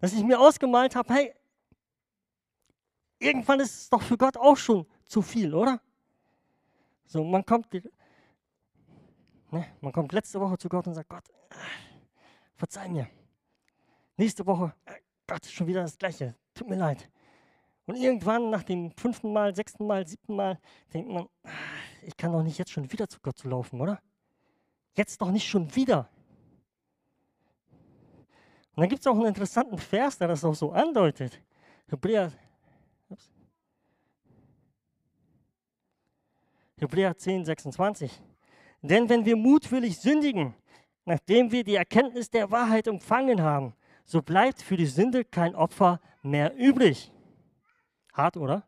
Dass 0.00 0.12
ich 0.12 0.22
mir 0.22 0.38
ausgemalt 0.38 0.94
habe, 0.94 1.12
hey, 1.12 1.34
irgendwann 3.18 3.60
ist 3.60 3.74
es 3.74 3.90
doch 3.90 4.02
für 4.02 4.16
Gott 4.16 4.36
auch 4.36 4.56
schon 4.56 4.86
zu 5.04 5.22
viel, 5.22 5.54
oder? 5.54 5.80
So, 7.06 7.24
man 7.24 7.44
kommt, 7.44 7.72
ne, 7.72 9.66
man 9.80 9.92
kommt 9.92 10.12
letzte 10.12 10.40
Woche 10.40 10.58
zu 10.58 10.68
Gott 10.68 10.86
und 10.86 10.94
sagt, 10.94 11.08
Gott, 11.08 11.24
verzeih 12.54 12.88
mir. 12.88 13.08
Nächste 14.16 14.46
Woche, 14.46 14.74
äh, 14.84 14.94
Gott, 15.26 15.46
schon 15.46 15.66
wieder 15.66 15.82
das 15.82 15.96
Gleiche, 15.96 16.34
tut 16.54 16.68
mir 16.68 16.76
leid. 16.76 17.10
Und 17.86 17.96
irgendwann 17.96 18.50
nach 18.50 18.64
dem 18.64 18.92
fünften 18.92 19.32
Mal, 19.32 19.54
sechsten 19.54 19.86
Mal, 19.86 20.06
siebten 20.06 20.36
Mal 20.36 20.58
denkt 20.92 21.10
man, 21.10 21.26
ich 22.02 22.16
kann 22.16 22.32
doch 22.32 22.42
nicht 22.42 22.58
jetzt 22.58 22.70
schon 22.70 22.92
wieder 22.92 23.08
zu 23.08 23.18
Gott 23.20 23.38
zu 23.38 23.48
laufen, 23.48 23.80
oder? 23.80 24.00
Jetzt 24.94 25.22
doch 25.22 25.30
nicht 25.30 25.48
schon 25.48 25.74
wieder. 25.74 26.10
Und 28.78 28.82
dann 28.82 28.90
gibt 28.90 29.00
es 29.00 29.08
auch 29.08 29.16
einen 29.16 29.26
interessanten 29.26 29.76
Vers, 29.76 30.18
der 30.18 30.28
das 30.28 30.44
auch 30.44 30.54
so 30.54 30.70
andeutet. 30.70 31.42
Hebräer 31.88 32.30
Hebräer 36.78 37.16
10, 37.16 37.44
26. 37.44 38.22
Denn 38.82 39.08
wenn 39.08 39.24
wir 39.24 39.34
mutwillig 39.34 39.98
sündigen, 39.98 40.54
nachdem 41.04 41.50
wir 41.50 41.64
die 41.64 41.74
Erkenntnis 41.74 42.30
der 42.30 42.52
Wahrheit 42.52 42.86
empfangen 42.86 43.42
haben, 43.42 43.74
so 44.04 44.22
bleibt 44.22 44.62
für 44.62 44.76
die 44.76 44.86
Sünde 44.86 45.24
kein 45.24 45.56
Opfer 45.56 46.00
mehr 46.22 46.54
übrig. 46.54 47.10
Hart, 48.12 48.36
oder? 48.36 48.62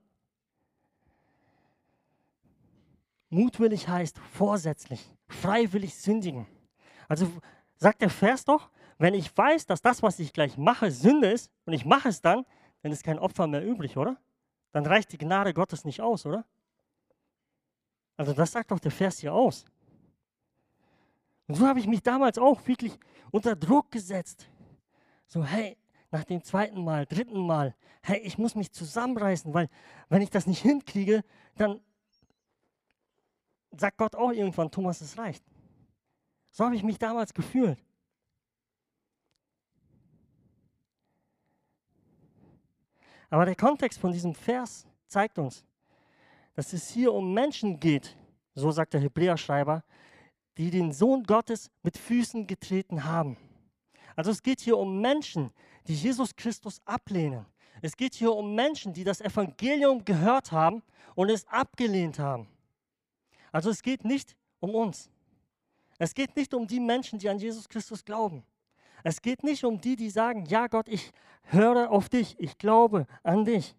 Mutwillig 3.29 3.87
heißt 3.87 4.19
vorsätzlich, 4.19 5.09
freiwillig 5.29 5.95
sündigen. 5.95 6.49
Also 7.07 7.31
sagt 7.77 8.03
der 8.03 8.11
Vers 8.11 8.45
doch, 8.45 8.71
wenn 9.01 9.15
ich 9.15 9.35
weiß, 9.35 9.65
dass 9.65 9.81
das, 9.81 10.03
was 10.03 10.19
ich 10.19 10.35
gleich 10.35 10.59
mache, 10.59 10.91
Sünde 10.91 11.31
ist 11.31 11.51
und 11.65 11.73
ich 11.73 11.87
mache 11.87 12.11
es 12.11 12.21
dann, 12.21 12.45
dann 12.83 12.93
ist 12.93 13.03
kein 13.03 13.19
Opfer 13.19 13.47
mehr 13.47 13.65
übrig, 13.65 13.97
oder? 13.97 14.19
Dann 14.73 14.85
reicht 14.85 15.11
die 15.13 15.19
Gnade 15.19 15.55
Gottes 15.55 15.87
nicht 15.87 16.03
aus, 16.03 16.27
oder? 16.27 16.45
Also 18.19 18.35
das 18.35 18.53
sagt 18.53 18.71
doch 18.71 18.79
der 18.79 18.91
Vers 18.91 19.21
hier 19.21 19.33
aus. 19.33 19.65
Und 21.49 21.55
so 21.55 21.67
habe 21.67 21.81
ich 21.81 21.87
mich 21.87 22.03
damals 22.03 22.37
auch 22.37 22.67
wirklich 22.67 22.99
unter 23.31 23.57
Druck 23.57 23.91
gesetzt. 23.91 24.51
So, 25.27 25.47
hey, 25.47 25.79
nach 26.11 26.25
dem 26.25 26.45
zweiten 26.45 26.85
Mal, 26.85 27.07
dritten 27.07 27.41
Mal, 27.41 27.75
hey, 28.03 28.19
ich 28.19 28.37
muss 28.37 28.55
mich 28.55 28.71
zusammenreißen, 28.71 29.55
weil 29.55 29.71
wenn 30.11 30.21
ich 30.21 30.29
das 30.29 30.47
nicht 30.47 30.61
hinkriege, 30.61 31.25
dann 31.57 31.81
sagt 33.71 33.97
Gott 33.97 34.15
auch 34.15 34.33
irgendwann, 34.33 34.71
Thomas, 34.71 35.01
es 35.01 35.17
reicht. 35.17 35.43
So 36.51 36.67
habe 36.67 36.77
ich 36.77 36.83
mich 36.83 36.99
damals 36.99 37.33
gefühlt. 37.33 37.79
Aber 43.31 43.45
der 43.45 43.55
Kontext 43.55 43.99
von 43.99 44.13
diesem 44.13 44.35
Vers 44.35 44.87
zeigt 45.07 45.39
uns, 45.39 45.65
dass 46.55 46.73
es 46.73 46.91
hier 46.91 47.13
um 47.13 47.33
Menschen 47.33 47.79
geht, 47.79 48.17
so 48.55 48.71
sagt 48.71 48.93
der 48.93 49.01
Hebräerschreiber, 49.01 49.85
die 50.59 50.71
den 50.71 50.93
Sohn 50.93 51.23
Gottes 51.23 51.71
mit 51.83 51.97
Füßen 51.97 52.47
getreten 52.47 53.05
haben. 53.05 53.37
Also 54.17 54.33
es 54.33 54.43
geht 54.43 54.61
hier 54.61 54.77
um 54.77 55.01
Menschen, 55.01 55.53
die 55.87 55.95
Jesus 55.95 56.35
Christus 56.35 56.81
ablehnen. 56.85 57.47
Es 57.81 57.97
geht 57.97 58.15
hier 58.15 58.33
um 58.35 58.55
Menschen, 58.55 58.93
die 58.93 59.05
das 59.05 59.21
Evangelium 59.21 60.05
gehört 60.05 60.53
haben 60.53 60.83
und 61.15 61.31
es 61.31 61.47
abgelehnt 61.47 62.19
haben. 62.19 62.49
Also 63.53 63.71
es 63.71 63.83
geht 63.83 64.05
nicht 64.05 64.37
um 64.59 64.75
uns. 64.75 65.09
Es 65.99 66.15
geht 66.15 66.37
nicht 66.37 66.53
um 66.53 66.67
die 66.67 66.81
Menschen, 66.81 67.19
die 67.19 67.29
an 67.29 67.39
Jesus 67.39 67.69
Christus 67.69 68.05
glauben. 68.05 68.45
Es 69.05 69.23
geht 69.23 69.43
nicht 69.43 69.65
um 69.65 69.81
die, 69.81 69.97
die 69.97 70.11
sagen, 70.11 70.45
ja 70.47 70.67
Gott, 70.67 70.89
ich 70.89 71.13
höre 71.45 71.91
auf 71.91 72.09
dich, 72.09 72.39
ich 72.39 72.59
glaube 72.59 73.07
an 73.23 73.45
dich. 73.45 73.77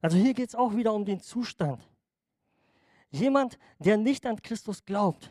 Also 0.00 0.18
hier 0.18 0.34
geht 0.34 0.48
es 0.48 0.54
auch 0.54 0.74
wieder 0.74 0.92
um 0.92 1.04
den 1.04 1.20
Zustand. 1.20 1.88
Jemand, 3.10 3.58
der 3.78 3.96
nicht 3.96 4.26
an 4.26 4.42
Christus 4.42 4.84
glaubt, 4.84 5.30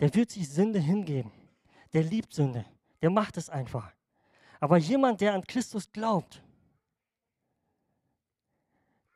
der 0.00 0.14
wird 0.14 0.30
sich 0.30 0.48
Sünde 0.48 0.78
hingeben. 0.78 1.30
Der 1.92 2.02
liebt 2.02 2.32
Sünde. 2.32 2.64
Der 3.02 3.10
macht 3.10 3.36
es 3.36 3.48
einfach. 3.48 3.94
Aber 4.60 4.76
jemand, 4.78 5.20
der 5.20 5.34
an 5.34 5.46
Christus 5.46 5.90
glaubt, 5.92 6.42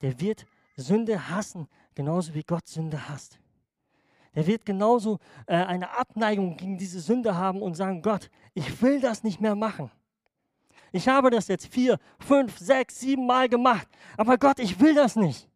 der 0.01 0.19
wird 0.21 0.47
Sünde 0.77 1.29
hassen, 1.29 1.69
genauso 1.95 2.35
wie 2.35 2.43
Gott 2.43 2.67
Sünde 2.67 3.09
hasst. 3.09 3.39
Der 4.35 4.47
wird 4.47 4.65
genauso 4.65 5.19
äh, 5.47 5.55
eine 5.55 5.91
Abneigung 5.97 6.57
gegen 6.57 6.79
diese 6.79 7.01
Sünde 7.01 7.37
haben 7.37 7.63
und 7.63 7.75
sagen, 7.75 8.03
Gott, 8.03 8.31
ich 8.55 8.81
will 8.81 9.01
das 9.01 9.25
nicht 9.25 9.41
mehr 9.41 9.57
machen. 9.57 9.91
Ich 10.93 11.09
habe 11.09 11.31
das 11.31 11.49
jetzt 11.49 11.67
vier, 11.67 11.99
fünf, 12.19 12.59
sechs, 12.59 13.01
sieben 13.01 13.27
Mal 13.27 13.49
gemacht, 13.49 13.89
aber 14.17 14.39
Gott, 14.39 14.59
ich 14.59 14.81
will 14.81 14.95
das 14.95 15.17
nicht. 15.17 15.49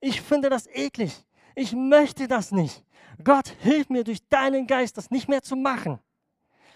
Ich 0.00 0.20
finde 0.20 0.50
das 0.50 0.66
eklig. 0.66 1.24
Ich 1.54 1.72
möchte 1.72 2.28
das 2.28 2.50
nicht. 2.50 2.84
Gott, 3.22 3.48
hilf 3.60 3.88
mir 3.88 4.04
durch 4.04 4.26
deinen 4.28 4.66
Geist, 4.66 4.98
das 4.98 5.10
nicht 5.10 5.28
mehr 5.28 5.42
zu 5.42 5.56
machen. 5.56 6.00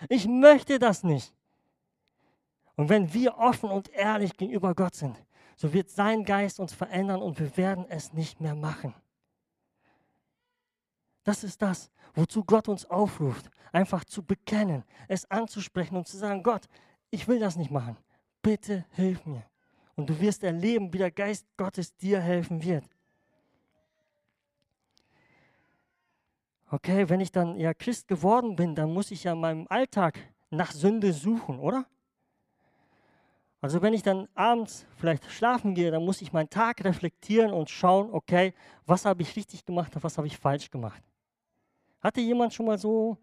Ich 0.08 0.26
möchte 0.26 0.78
das 0.78 1.02
nicht. 1.02 1.34
Und 2.76 2.88
wenn 2.88 3.12
wir 3.12 3.36
offen 3.38 3.70
und 3.70 3.88
ehrlich 3.90 4.36
gegenüber 4.36 4.74
Gott 4.74 4.94
sind, 4.94 5.16
so 5.56 5.72
wird 5.72 5.90
sein 5.90 6.24
Geist 6.24 6.60
uns 6.60 6.72
verändern 6.72 7.20
und 7.20 7.40
wir 7.40 7.56
werden 7.56 7.84
es 7.88 8.12
nicht 8.12 8.40
mehr 8.40 8.54
machen. 8.54 8.94
Das 11.24 11.44
ist 11.44 11.60
das, 11.60 11.90
wozu 12.14 12.44
Gott 12.44 12.68
uns 12.68 12.84
aufruft, 12.86 13.50
einfach 13.72 14.04
zu 14.04 14.22
bekennen, 14.22 14.84
es 15.08 15.30
anzusprechen 15.30 15.96
und 15.96 16.06
zu 16.06 16.16
sagen, 16.16 16.42
Gott, 16.42 16.66
ich 17.10 17.28
will 17.28 17.38
das 17.38 17.56
nicht 17.56 17.70
machen. 17.70 17.96
Bitte 18.42 18.84
hilf 18.90 19.24
mir. 19.26 19.44
Und 19.96 20.08
du 20.08 20.20
wirst 20.20 20.44
erleben, 20.44 20.92
wie 20.92 20.98
der 20.98 21.10
Geist 21.10 21.46
Gottes 21.56 21.96
dir 21.96 22.20
helfen 22.20 22.62
wird. 22.62 22.84
Okay, 26.70 27.08
wenn 27.08 27.20
ich 27.20 27.32
dann 27.32 27.58
ja 27.58 27.72
Christ 27.72 28.08
geworden 28.08 28.54
bin, 28.54 28.74
dann 28.74 28.92
muss 28.92 29.10
ich 29.10 29.24
ja 29.24 29.32
in 29.32 29.40
meinem 29.40 29.66
Alltag 29.68 30.18
nach 30.50 30.72
Sünde 30.72 31.12
suchen, 31.12 31.58
oder? 31.58 31.86
Also 33.60 33.82
wenn 33.82 33.92
ich 33.92 34.02
dann 34.02 34.28
abends 34.34 34.86
vielleicht 34.96 35.24
schlafen 35.32 35.74
gehe, 35.74 35.90
dann 35.90 36.04
muss 36.04 36.22
ich 36.22 36.32
meinen 36.32 36.50
Tag 36.50 36.84
reflektieren 36.84 37.52
und 37.52 37.70
schauen, 37.70 38.10
okay, 38.12 38.54
was 38.86 39.04
habe 39.04 39.22
ich 39.22 39.34
richtig 39.34 39.64
gemacht 39.64 39.96
und 39.96 40.04
was 40.04 40.16
habe 40.16 40.26
ich 40.28 40.38
falsch 40.38 40.70
gemacht. 40.70 41.02
Hatte 42.00 42.20
jemand 42.20 42.54
schon 42.54 42.66
mal 42.66 42.78
so 42.78 43.18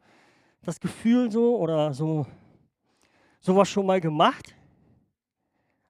das 0.61 0.79
Gefühl 0.79 1.31
so 1.31 1.57
oder 1.57 1.93
so 1.93 2.25
sowas 3.39 3.69
schon 3.69 3.85
mal 3.85 4.01
gemacht? 4.01 4.55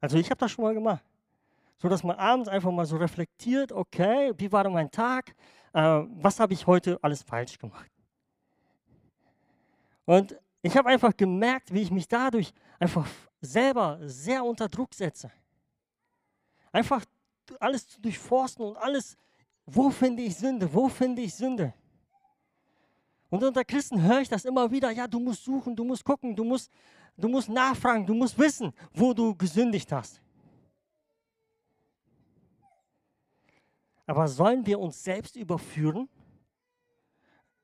Also 0.02 0.18
ich 0.18 0.30
habe 0.30 0.40
das 0.40 0.52
schon 0.52 0.64
mal 0.64 0.74
gemacht. 0.74 1.04
So 1.78 1.90
dass 1.90 2.04
man 2.04 2.16
abends 2.18 2.48
einfach 2.48 2.72
mal 2.72 2.86
so 2.86 2.98
reflektiert, 2.98 3.72
okay, 3.72 4.34
wie 4.38 4.52
war 4.52 4.64
denn 4.64 4.74
mein 4.74 4.92
Tag? 4.92 5.36
Äh, 5.74 6.04
was 6.16 6.40
habe 6.40 6.54
ich 6.54 6.66
heute 6.68 7.00
alles 7.02 7.24
falsch 7.24 7.58
gemacht? 7.58 7.92
Und 10.06 10.38
ich 10.62 10.76
habe 10.78 10.90
einfach 10.90 11.16
gemerkt, 11.16 11.74
wie 11.74 11.82
ich 11.82 11.92
mich 11.92 12.08
dadurch 12.08 12.54
einfach 12.80 13.08
selber 13.42 14.00
sehr 14.02 14.44
unter 14.44 14.68
Druck 14.70 14.94
setze. 14.94 15.32
Einfach 16.72 17.04
alles 17.60 17.88
zu 17.88 18.02
durchforsten 18.02 18.66
und 18.66 18.78
alles, 18.78 19.18
wo 19.66 19.90
finde 19.90 20.24
ich 20.24 20.36
Sünde, 20.36 20.72
wo 20.74 20.90
finde 20.90 21.22
ich 21.22 21.34
Sünde. 21.34 21.74
Und 23.36 23.44
unter 23.44 23.66
Christen 23.66 24.02
höre 24.02 24.22
ich 24.22 24.30
das 24.30 24.46
immer 24.46 24.72
wieder, 24.72 24.92
ja, 24.92 25.08
du 25.08 25.20
musst 25.20 25.44
suchen, 25.44 25.76
du 25.76 25.84
musst 25.84 26.04
gucken, 26.04 26.36
du 26.36 26.44
musst, 26.44 26.72
du 27.18 27.28
musst 27.28 27.50
nachfragen, 27.50 28.06
du 28.06 28.14
musst 28.14 28.38
wissen, 28.38 28.74
wo 28.94 29.14
du 29.14 29.36
gesündigt 29.36 29.92
hast. 29.92 30.22
Aber 34.08 34.28
sollen 34.28 34.66
wir 34.66 34.80
uns 34.80 35.04
selbst 35.04 35.36
überführen? 35.36 36.08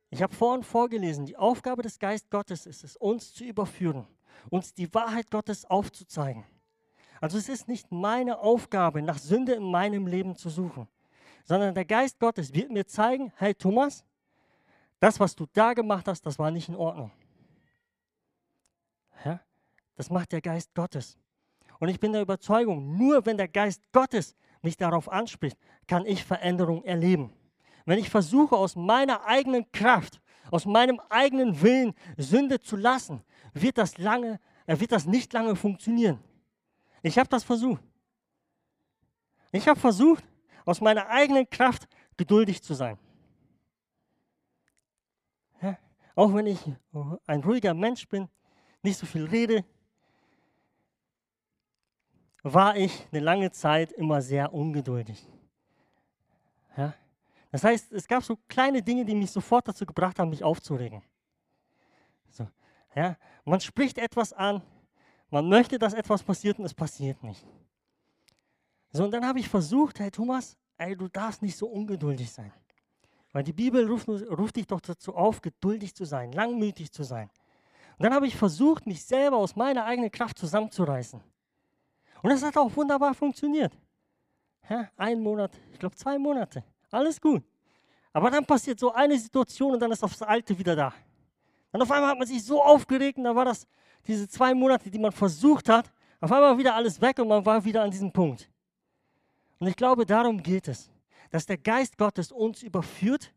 Ich 0.09 0.21
habe 0.21 0.33
vorhin 0.33 0.63
vorgelesen, 0.63 1.25
die 1.25 1.37
Aufgabe 1.37 1.83
des 1.83 1.99
Geist 1.99 2.29
Gottes 2.29 2.65
ist 2.65 2.83
es, 2.83 2.97
uns 2.97 3.33
zu 3.33 3.45
überführen 3.45 4.05
uns 4.49 4.73
die 4.73 4.93
Wahrheit 4.93 5.29
Gottes 5.29 5.65
aufzuzeigen. 5.65 6.43
Also 7.19 7.37
es 7.37 7.49
ist 7.49 7.67
nicht 7.67 7.91
meine 7.91 8.39
Aufgabe, 8.39 9.01
nach 9.01 9.19
Sünde 9.19 9.53
in 9.53 9.63
meinem 9.63 10.07
Leben 10.07 10.35
zu 10.35 10.49
suchen, 10.49 10.87
sondern 11.45 11.75
der 11.75 11.85
Geist 11.85 12.19
Gottes 12.19 12.53
wird 12.53 12.71
mir 12.71 12.87
zeigen, 12.87 13.31
hey 13.35 13.53
Thomas, 13.53 14.03
das, 15.01 15.19
was 15.19 15.35
du 15.35 15.45
da 15.51 15.73
gemacht 15.73 16.07
hast, 16.07 16.25
das 16.25 16.39
war 16.39 16.49
nicht 16.49 16.69
in 16.69 16.75
Ordnung. 16.75 17.11
Ja? 19.25 19.41
Das 19.95 20.09
macht 20.09 20.31
der 20.31 20.41
Geist 20.41 20.73
Gottes. 20.73 21.17
Und 21.79 21.89
ich 21.89 21.99
bin 21.99 22.13
der 22.13 22.21
Überzeugung, 22.21 22.97
nur 22.97 23.25
wenn 23.25 23.35
der 23.35 23.49
Geist 23.49 23.81
Gottes 23.91 24.35
mich 24.61 24.77
darauf 24.77 25.09
anspricht, 25.11 25.57
kann 25.87 26.05
ich 26.05 26.23
Veränderung 26.23 26.83
erleben. 26.83 27.33
Wenn 27.85 27.99
ich 27.99 28.09
versuche, 28.09 28.55
aus 28.55 28.75
meiner 28.75 29.25
eigenen 29.25 29.69
Kraft, 29.71 30.21
aus 30.51 30.65
meinem 30.65 30.99
eigenen 31.09 31.61
Willen 31.61 31.93
Sünde 32.17 32.59
zu 32.59 32.75
lassen, 32.75 33.23
wird 33.53 33.77
das, 33.77 33.97
lange, 33.97 34.39
äh, 34.67 34.79
wird 34.79 34.91
das 34.91 35.05
nicht 35.05 35.33
lange 35.33 35.55
funktionieren. 35.55 36.19
Ich 37.01 37.17
habe 37.17 37.27
das 37.27 37.43
versucht. 37.43 37.83
Ich 39.51 39.67
habe 39.67 39.79
versucht, 39.79 40.23
aus 40.63 40.79
meiner 40.79 41.07
eigenen 41.09 41.49
Kraft 41.49 41.87
geduldig 42.15 42.61
zu 42.61 42.75
sein. 42.75 42.99
Ja, 45.61 45.77
auch 46.15 46.33
wenn 46.33 46.47
ich 46.47 46.59
ein 47.25 47.43
ruhiger 47.43 47.73
Mensch 47.73 48.07
bin, 48.07 48.27
nicht 48.83 48.97
so 48.97 49.05
viel 49.05 49.25
rede, 49.25 49.63
war 52.43 52.75
ich 52.75 53.07
eine 53.11 53.21
lange 53.21 53.51
Zeit 53.51 53.91
immer 53.91 54.21
sehr 54.21 54.53
ungeduldig. 54.53 55.27
Ja? 56.75 56.93
Das 57.51 57.63
heißt, 57.63 57.91
es 57.91 58.07
gab 58.07 58.23
so 58.23 58.37
kleine 58.47 58.81
Dinge, 58.81 59.05
die 59.05 59.13
mich 59.13 59.31
sofort 59.31 59.67
dazu 59.67 59.85
gebracht 59.85 60.17
haben, 60.17 60.29
mich 60.29 60.43
aufzuregen. 60.43 61.03
So, 62.29 62.47
ja? 62.95 63.17
Man 63.45 63.59
spricht 63.59 63.97
etwas 63.97 64.33
an, 64.33 64.61
man 65.29 65.47
möchte, 65.47 65.77
dass 65.77 65.93
etwas 65.93 66.23
passiert 66.23 66.59
und 66.59 66.65
es 66.65 66.73
passiert 66.73 67.21
nicht. 67.23 67.45
So, 68.91 69.05
und 69.05 69.11
dann 69.11 69.25
habe 69.25 69.39
ich 69.39 69.47
versucht, 69.47 69.99
hey 69.99 70.11
Thomas, 70.11 70.57
ey, 70.77 70.95
du 70.95 71.07
darfst 71.07 71.41
nicht 71.41 71.55
so 71.55 71.67
ungeduldig 71.67 72.29
sein. 72.31 72.51
Weil 73.33 73.43
die 73.43 73.53
Bibel 73.53 73.87
ruft, 73.87 74.07
ruft 74.07 74.55
dich 74.57 74.67
doch 74.67 74.81
dazu 74.81 75.15
auf, 75.15 75.41
geduldig 75.41 75.95
zu 75.95 76.05
sein, 76.05 76.31
langmütig 76.33 76.91
zu 76.91 77.03
sein. 77.03 77.29
Und 77.97 78.03
dann 78.03 78.13
habe 78.13 78.27
ich 78.27 78.35
versucht, 78.35 78.85
mich 78.87 79.05
selber 79.05 79.37
aus 79.37 79.55
meiner 79.55 79.85
eigenen 79.85 80.11
Kraft 80.11 80.37
zusammenzureißen. 80.37 81.21
Und 82.23 82.29
das 82.29 82.43
hat 82.43 82.57
auch 82.57 82.75
wunderbar 82.75 83.13
funktioniert. 83.13 83.77
Ja, 84.69 84.89
ein 84.97 85.21
Monat, 85.21 85.51
ich 85.71 85.79
glaube 85.79 85.95
zwei 85.95 86.17
Monate, 86.17 86.63
alles 86.91 87.19
gut. 87.19 87.43
Aber 88.13 88.29
dann 88.29 88.45
passiert 88.45 88.79
so 88.79 88.91
eine 88.91 89.17
Situation 89.17 89.73
und 89.73 89.79
dann 89.79 89.91
ist 89.91 90.03
das 90.03 90.21
Alte 90.21 90.57
wieder 90.57 90.75
da. 90.75 90.93
Und 91.71 91.81
auf 91.81 91.91
einmal 91.91 92.11
hat 92.11 92.17
man 92.17 92.27
sich 92.27 92.43
so 92.43 92.61
aufgeregt 92.61 93.17
und 93.17 93.23
dann 93.23 93.35
war 93.35 93.45
das 93.45 93.65
diese 94.05 94.27
zwei 94.27 94.53
Monate, 94.53 94.89
die 94.89 94.99
man 94.99 95.11
versucht 95.11 95.69
hat, 95.69 95.91
auf 96.19 96.31
einmal 96.31 96.57
wieder 96.57 96.75
alles 96.75 96.99
weg 96.99 97.17
und 97.19 97.27
man 97.27 97.45
war 97.45 97.63
wieder 97.63 97.83
an 97.83 97.91
diesem 97.91 98.11
Punkt. 98.11 98.49
Und 99.59 99.67
ich 99.67 99.75
glaube, 99.75 100.05
darum 100.05 100.41
geht 100.41 100.67
es, 100.67 100.91
dass 101.31 101.45
der 101.45 101.57
Geist 101.57 101.97
Gottes 101.97 102.31
uns 102.31 102.61
überführt 102.61 103.33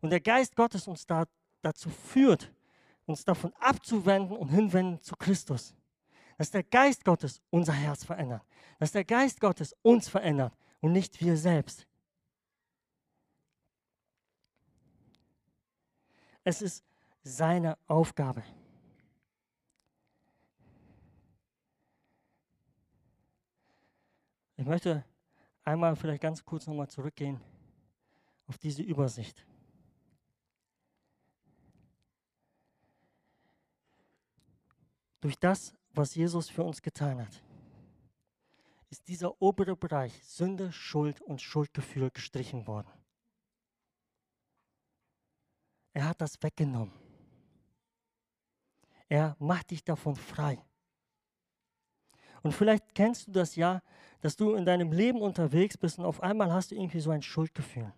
und 0.00 0.10
der 0.10 0.20
Geist 0.20 0.56
Gottes 0.56 0.88
uns 0.88 1.06
da, 1.06 1.24
dazu 1.62 1.90
führt, 1.90 2.52
uns 3.06 3.24
davon 3.24 3.52
abzuwenden 3.60 4.36
und 4.36 4.48
hinwenden 4.48 5.00
zu 5.00 5.14
Christus. 5.14 5.74
Dass 6.36 6.50
der 6.50 6.64
Geist 6.64 7.04
Gottes 7.04 7.40
unser 7.50 7.74
Herz 7.74 8.04
verändert. 8.04 8.42
Dass 8.80 8.92
der 8.92 9.04
Geist 9.04 9.40
Gottes 9.40 9.74
uns 9.82 10.08
verändert 10.08 10.56
und 10.80 10.92
nicht 10.92 11.20
wir 11.20 11.36
selbst. 11.36 11.86
Es 16.42 16.60
ist 16.60 16.84
seine 17.22 17.78
Aufgabe. 17.86 18.42
Ich 24.56 24.64
möchte 24.64 25.04
einmal 25.64 25.96
vielleicht 25.96 26.22
ganz 26.22 26.44
kurz 26.44 26.66
nochmal 26.66 26.88
zurückgehen 26.88 27.40
auf 28.46 28.58
diese 28.58 28.82
Übersicht. 28.82 29.46
Durch 35.20 35.38
das, 35.38 35.74
was 35.92 36.14
Jesus 36.14 36.50
für 36.50 36.62
uns 36.62 36.82
getan 36.82 37.20
hat, 37.20 37.42
ist 38.90 39.08
dieser 39.08 39.40
obere 39.40 39.74
Bereich 39.74 40.12
Sünde, 40.24 40.70
Schuld 40.70 41.20
und 41.22 41.40
Schuldgefühl 41.40 42.10
gestrichen 42.10 42.66
worden. 42.66 42.92
Er 45.94 46.08
hat 46.08 46.20
das 46.20 46.42
weggenommen. 46.42 46.92
Er 49.08 49.36
macht 49.38 49.70
dich 49.70 49.82
davon 49.82 50.16
frei. 50.16 50.62
Und 52.42 52.52
vielleicht 52.52 52.94
kennst 52.94 53.28
du 53.28 53.32
das 53.32 53.56
ja, 53.56 53.82
dass 54.24 54.36
du 54.36 54.54
in 54.54 54.64
deinem 54.64 54.90
Leben 54.90 55.20
unterwegs 55.20 55.76
bist 55.76 55.98
und 55.98 56.06
auf 56.06 56.22
einmal 56.22 56.50
hast 56.50 56.70
du 56.70 56.74
irgendwie 56.74 57.00
so 57.00 57.10
ein 57.10 57.20
Schuldgefühl. 57.20 57.92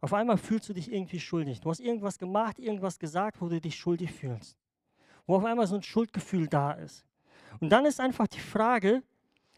Auf 0.00 0.12
einmal 0.12 0.36
fühlst 0.36 0.68
du 0.68 0.72
dich 0.72 0.92
irgendwie 0.92 1.20
schuldig. 1.20 1.60
Du 1.60 1.70
hast 1.70 1.78
irgendwas 1.78 2.18
gemacht, 2.18 2.58
irgendwas 2.58 2.98
gesagt, 2.98 3.40
wo 3.40 3.48
du 3.48 3.60
dich 3.60 3.76
schuldig 3.76 4.10
fühlst. 4.10 4.58
Wo 5.28 5.36
auf 5.36 5.44
einmal 5.44 5.68
so 5.68 5.76
ein 5.76 5.84
Schuldgefühl 5.84 6.48
da 6.48 6.72
ist. 6.72 7.06
Und 7.60 7.70
dann 7.70 7.86
ist 7.86 8.00
einfach 8.00 8.26
die 8.26 8.40
Frage, 8.40 9.04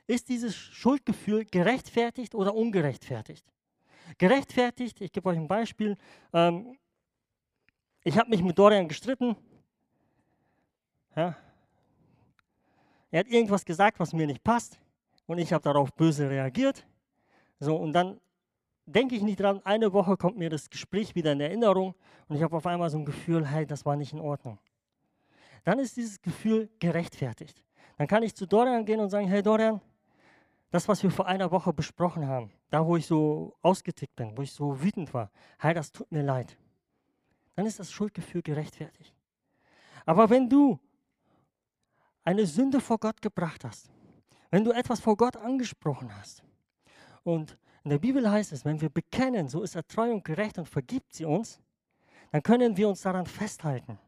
ist 0.06 0.28
dieses 0.28 0.54
Schuldgefühl 0.54 1.46
gerechtfertigt 1.46 2.35
oder 2.35 2.54
ungerechtfertigt? 2.54 3.46
Gerechtfertigt, 4.18 5.00
ich 5.00 5.11
gebe 5.11 5.26
euch 5.30 5.38
ein 5.38 5.48
Beispiel. 5.48 5.96
Ähm, 6.35 6.76
ich 8.04 8.18
habe 8.18 8.28
mich 8.28 8.42
mit 8.42 8.58
Dorian 8.58 8.88
gestritten. 8.88 9.37
Ja. 11.16 11.35
Er 13.11 13.20
hat 13.20 13.28
irgendwas 13.28 13.64
gesagt, 13.64 13.98
was 13.98 14.12
mir 14.12 14.26
nicht 14.26 14.44
passt. 14.44 14.78
Und 15.26 15.38
ich 15.38 15.52
habe 15.52 15.62
darauf 15.62 15.92
böse 15.94 16.28
reagiert. 16.28 16.87
So, 17.58 17.76
und 17.76 17.92
dann 17.92 18.20
denke 18.87 19.14
ich 19.14 19.22
nicht 19.22 19.40
dran, 19.40 19.61
eine 19.64 19.92
Woche 19.92 20.16
kommt 20.16 20.37
mir 20.37 20.50
das 20.50 20.68
Gespräch 20.68 21.14
wieder 21.14 21.32
in 21.32 21.40
Erinnerung 21.40 21.94
und 22.28 22.37
ich 22.37 22.42
habe 22.42 22.56
auf 22.56 22.66
einmal 22.66 22.90
so 22.90 22.98
ein 22.98 23.04
Gefühl, 23.04 23.46
hey, 23.46 23.66
das 23.66 23.87
war 23.87 23.96
nicht 23.96 24.12
in 24.12 24.20
Ordnung. 24.20 24.58
Dann 25.64 25.78
ist 25.78 25.96
dieses 25.96 26.20
Gefühl 26.20 26.68
gerechtfertigt. 26.80 27.62
Dann 27.96 28.08
kann 28.08 28.22
ich 28.22 28.35
zu 28.35 28.46
Dorian 28.46 28.85
gehen 28.85 29.00
und 29.00 29.11
sagen, 29.11 29.28
hey 29.28 29.42
Dorian, 29.42 29.80
das, 30.70 30.88
was 30.88 31.02
wir 31.02 31.11
vor 31.11 31.26
einer 31.26 31.50
Woche 31.50 31.72
besprochen 31.72 32.26
haben, 32.26 32.50
da 32.70 32.85
wo 32.85 32.96
ich 32.96 33.06
so 33.06 33.54
ausgetickt 33.62 34.16
bin, 34.16 34.37
wo 34.37 34.42
ich 34.42 34.52
so 34.52 34.82
wütend 34.82 35.12
war, 35.14 35.30
hey, 35.58 35.74
das 35.74 35.92
tut 35.92 36.11
mir 36.11 36.22
leid. 36.22 36.56
Dann 37.54 37.66
ist 37.66 37.78
das 37.78 37.92
Schuldgefühl 37.92 38.42
gerechtfertigt. 38.42 39.14
Aber 40.06 40.30
wenn 40.30 40.48
du 40.48 40.80
eine 42.24 42.46
Sünde 42.46 42.80
vor 42.80 42.98
Gott 42.98 43.20
gebracht 43.20 43.64
hast, 43.64 43.90
wenn 44.52 44.64
du 44.64 44.70
etwas 44.70 45.00
vor 45.00 45.16
Gott 45.16 45.36
angesprochen 45.36 46.14
hast 46.14 46.44
und 47.24 47.58
in 47.84 47.90
der 47.90 47.98
Bibel 47.98 48.30
heißt 48.30 48.52
es, 48.52 48.64
wenn 48.64 48.80
wir 48.80 48.90
bekennen, 48.90 49.48
so 49.48 49.62
ist 49.62 49.74
er 49.74 49.84
treu 49.86 50.12
und 50.12 50.24
gerecht 50.24 50.58
und 50.58 50.68
vergibt 50.68 51.14
sie 51.14 51.24
uns, 51.24 51.58
dann 52.30 52.42
können 52.42 52.76
wir 52.76 52.86
uns 52.88 53.00
daran 53.00 53.26
festhalten. 53.26 53.98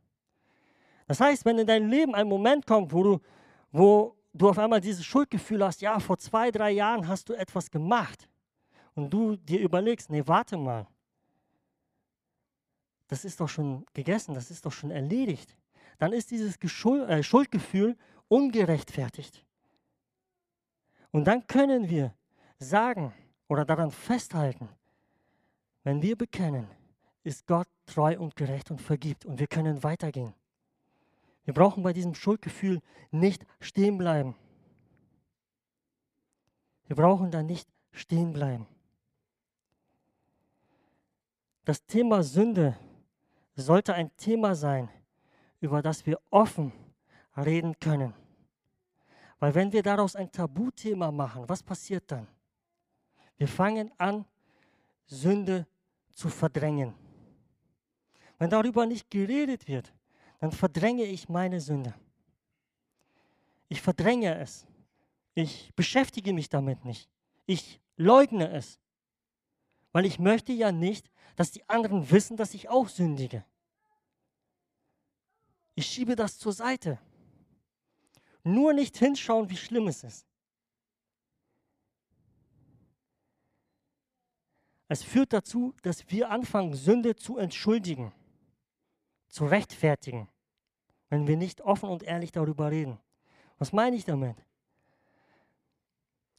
Das 1.06 1.18
heißt, 1.18 1.44
wenn 1.46 1.58
in 1.58 1.66
deinem 1.66 1.88
Leben 1.88 2.14
ein 2.14 2.28
Moment 2.28 2.66
kommt, 2.66 2.92
wo 2.92 3.02
du, 3.02 3.20
wo 3.72 4.16
du 4.34 4.50
auf 4.50 4.58
einmal 4.58 4.82
dieses 4.82 5.04
Schuldgefühl 5.04 5.64
hast, 5.64 5.80
ja, 5.80 5.98
vor 5.98 6.18
zwei, 6.18 6.50
drei 6.50 6.72
Jahren 6.72 7.08
hast 7.08 7.30
du 7.30 7.32
etwas 7.32 7.70
gemacht 7.70 8.28
und 8.94 9.10
du 9.10 9.36
dir 9.36 9.60
überlegst, 9.60 10.10
nee, 10.10 10.22
warte 10.26 10.58
mal, 10.58 10.86
das 13.08 13.24
ist 13.24 13.40
doch 13.40 13.48
schon 13.48 13.86
gegessen, 13.94 14.34
das 14.34 14.50
ist 14.50 14.66
doch 14.66 14.72
schon 14.72 14.90
erledigt, 14.90 15.56
dann 15.98 16.12
ist 16.12 16.30
dieses 16.30 16.58
Geschuld, 16.58 17.08
äh, 17.08 17.22
Schuldgefühl 17.22 17.96
ungerechtfertigt. 18.28 19.44
Und 21.14 21.26
dann 21.26 21.46
können 21.46 21.88
wir 21.88 22.12
sagen, 22.58 23.14
oder 23.46 23.64
daran 23.64 23.92
festhalten, 23.92 24.68
wenn 25.84 26.02
wir 26.02 26.16
bekennen, 26.16 26.66
ist 27.22 27.46
Gott 27.46 27.68
treu 27.86 28.18
und 28.18 28.34
gerecht 28.34 28.72
und 28.72 28.80
vergibt 28.80 29.24
und 29.24 29.38
wir 29.38 29.46
können 29.46 29.84
weitergehen. 29.84 30.34
Wir 31.44 31.54
brauchen 31.54 31.84
bei 31.84 31.92
diesem 31.92 32.16
Schuldgefühl 32.16 32.80
nicht 33.12 33.46
stehen 33.60 33.96
bleiben. 33.96 34.34
Wir 36.88 36.96
brauchen 36.96 37.30
da 37.30 37.44
nicht 37.44 37.68
stehen 37.92 38.32
bleiben. 38.32 38.66
Das 41.64 41.86
Thema 41.86 42.24
Sünde 42.24 42.76
sollte 43.54 43.94
ein 43.94 44.10
Thema 44.16 44.56
sein, 44.56 44.88
über 45.60 45.80
das 45.80 46.06
wir 46.06 46.18
offen 46.30 46.72
reden 47.36 47.78
können. 47.78 48.14
Weil 49.38 49.54
wenn 49.54 49.72
wir 49.72 49.82
daraus 49.82 50.16
ein 50.16 50.30
Tabuthema 50.30 51.10
machen, 51.10 51.48
was 51.48 51.62
passiert 51.62 52.10
dann? 52.10 52.26
Wir 53.36 53.48
fangen 53.48 53.90
an, 53.98 54.24
Sünde 55.06 55.66
zu 56.12 56.28
verdrängen. 56.28 56.94
Wenn 58.38 58.50
darüber 58.50 58.86
nicht 58.86 59.10
geredet 59.10 59.68
wird, 59.68 59.92
dann 60.40 60.52
verdränge 60.52 61.04
ich 61.04 61.28
meine 61.28 61.60
Sünde. 61.60 61.94
Ich 63.68 63.82
verdränge 63.82 64.38
es. 64.38 64.66
Ich 65.34 65.74
beschäftige 65.74 66.32
mich 66.32 66.48
damit 66.48 66.84
nicht. 66.84 67.08
Ich 67.46 67.80
leugne 67.96 68.50
es. 68.50 68.78
Weil 69.92 70.06
ich 70.06 70.18
möchte 70.18 70.52
ja 70.52 70.72
nicht, 70.72 71.10
dass 71.36 71.50
die 71.50 71.68
anderen 71.68 72.10
wissen, 72.10 72.36
dass 72.36 72.54
ich 72.54 72.68
auch 72.68 72.88
sündige. 72.88 73.44
Ich 75.74 75.86
schiebe 75.86 76.14
das 76.14 76.38
zur 76.38 76.52
Seite. 76.52 76.98
Nur 78.44 78.74
nicht 78.74 78.96
hinschauen, 78.98 79.48
wie 79.48 79.56
schlimm 79.56 79.88
es 79.88 80.04
ist. 80.04 80.26
Es 84.88 85.02
führt 85.02 85.32
dazu, 85.32 85.74
dass 85.82 86.08
wir 86.10 86.30
anfangen, 86.30 86.74
Sünde 86.74 87.16
zu 87.16 87.38
entschuldigen, 87.38 88.12
zu 89.28 89.46
rechtfertigen, 89.46 90.28
wenn 91.08 91.26
wir 91.26 91.36
nicht 91.36 91.62
offen 91.62 91.88
und 91.88 92.02
ehrlich 92.02 92.32
darüber 92.32 92.70
reden. 92.70 93.00
Was 93.58 93.72
meine 93.72 93.96
ich 93.96 94.04
damit? 94.04 94.36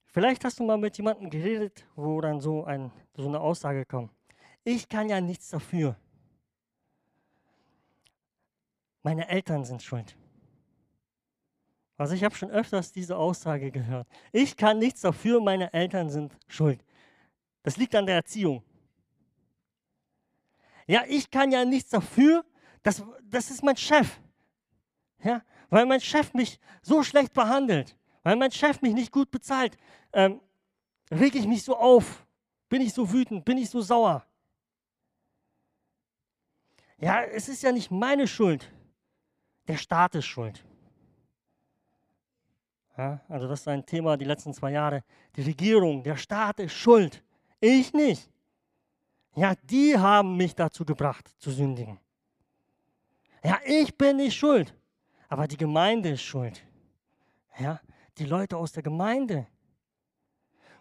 Vielleicht 0.05 0.45
hast 0.45 0.59
du 0.59 0.63
mal 0.63 0.77
mit 0.77 0.95
jemandem 0.97 1.29
geredet, 1.29 1.85
wo 1.95 2.21
dann 2.21 2.39
so, 2.39 2.63
ein, 2.63 2.91
so 3.15 3.27
eine 3.27 3.39
Aussage 3.39 3.85
kommt. 3.85 4.13
Ich 4.63 4.87
kann 4.87 5.09
ja 5.09 5.19
nichts 5.19 5.49
dafür. 5.49 5.97
Meine 9.01 9.27
Eltern 9.27 9.65
sind 9.65 9.83
schuld. 9.83 10.15
Also 11.97 12.13
ich 12.13 12.23
habe 12.23 12.35
schon 12.35 12.51
öfters 12.51 12.91
diese 12.91 13.15
Aussage 13.15 13.71
gehört. 13.71 14.07
Ich 14.31 14.57
kann 14.57 14.79
nichts 14.79 15.01
dafür, 15.01 15.41
meine 15.41 15.71
Eltern 15.73 16.09
sind 16.09 16.33
schuld. 16.47 16.83
Das 17.63 17.77
liegt 17.77 17.95
an 17.95 18.05
der 18.05 18.15
Erziehung. 18.15 18.63
Ja, 20.87 21.03
ich 21.07 21.31
kann 21.31 21.51
ja 21.51 21.65
nichts 21.65 21.89
dafür, 21.89 22.45
das, 22.83 23.03
das 23.23 23.49
ist 23.49 23.63
mein 23.63 23.77
Chef. 23.77 24.19
Ja, 25.23 25.41
weil 25.69 25.85
mein 25.85 26.01
Chef 26.01 26.33
mich 26.33 26.59
so 26.81 27.01
schlecht 27.01 27.33
behandelt, 27.33 27.97
weil 28.23 28.35
mein 28.35 28.51
Chef 28.51 28.81
mich 28.81 28.93
nicht 28.93 29.11
gut 29.11 29.31
bezahlt, 29.31 29.77
ähm, 30.13 30.41
rege 31.09 31.39
ich 31.39 31.47
mich 31.47 31.63
so 31.63 31.75
auf, 31.75 32.27
bin 32.69 32.81
ich 32.81 32.93
so 32.93 33.11
wütend, 33.11 33.45
bin 33.45 33.57
ich 33.57 33.69
so 33.69 33.81
sauer. 33.81 34.25
Ja, 36.97 37.23
es 37.23 37.49
ist 37.49 37.63
ja 37.63 37.71
nicht 37.71 37.89
meine 37.89 38.27
Schuld. 38.27 38.71
Der 39.67 39.77
Staat 39.77 40.15
ist 40.15 40.25
schuld. 40.25 40.63
Ja, 42.97 43.19
also 43.27 43.47
das 43.47 43.61
ist 43.61 43.67
ein 43.67 43.85
Thema 43.85 44.15
die 44.15 44.25
letzten 44.25 44.53
zwei 44.53 44.71
Jahre. 44.71 45.03
Die 45.35 45.41
Regierung, 45.41 46.01
der 46.03 46.15
Staat 46.15 46.59
ist 46.59 46.73
schuld. 46.73 47.23
Ich 47.59 47.93
nicht. 47.93 48.29
Ja, 49.35 49.53
die 49.63 49.97
haben 49.97 50.37
mich 50.37 50.55
dazu 50.55 50.85
gebracht, 50.85 51.29
zu 51.39 51.51
sündigen. 51.51 51.99
Ja, 53.43 53.59
ich 53.65 53.95
bin 53.97 54.17
nicht 54.17 54.35
schuld, 54.35 54.73
aber 55.27 55.47
die 55.47 55.57
Gemeinde 55.57 56.09
ist 56.11 56.21
schuld. 56.21 56.65
Ja, 57.59 57.81
die 58.17 58.25
Leute 58.25 58.57
aus 58.57 58.71
der 58.71 58.83
Gemeinde. 58.83 59.45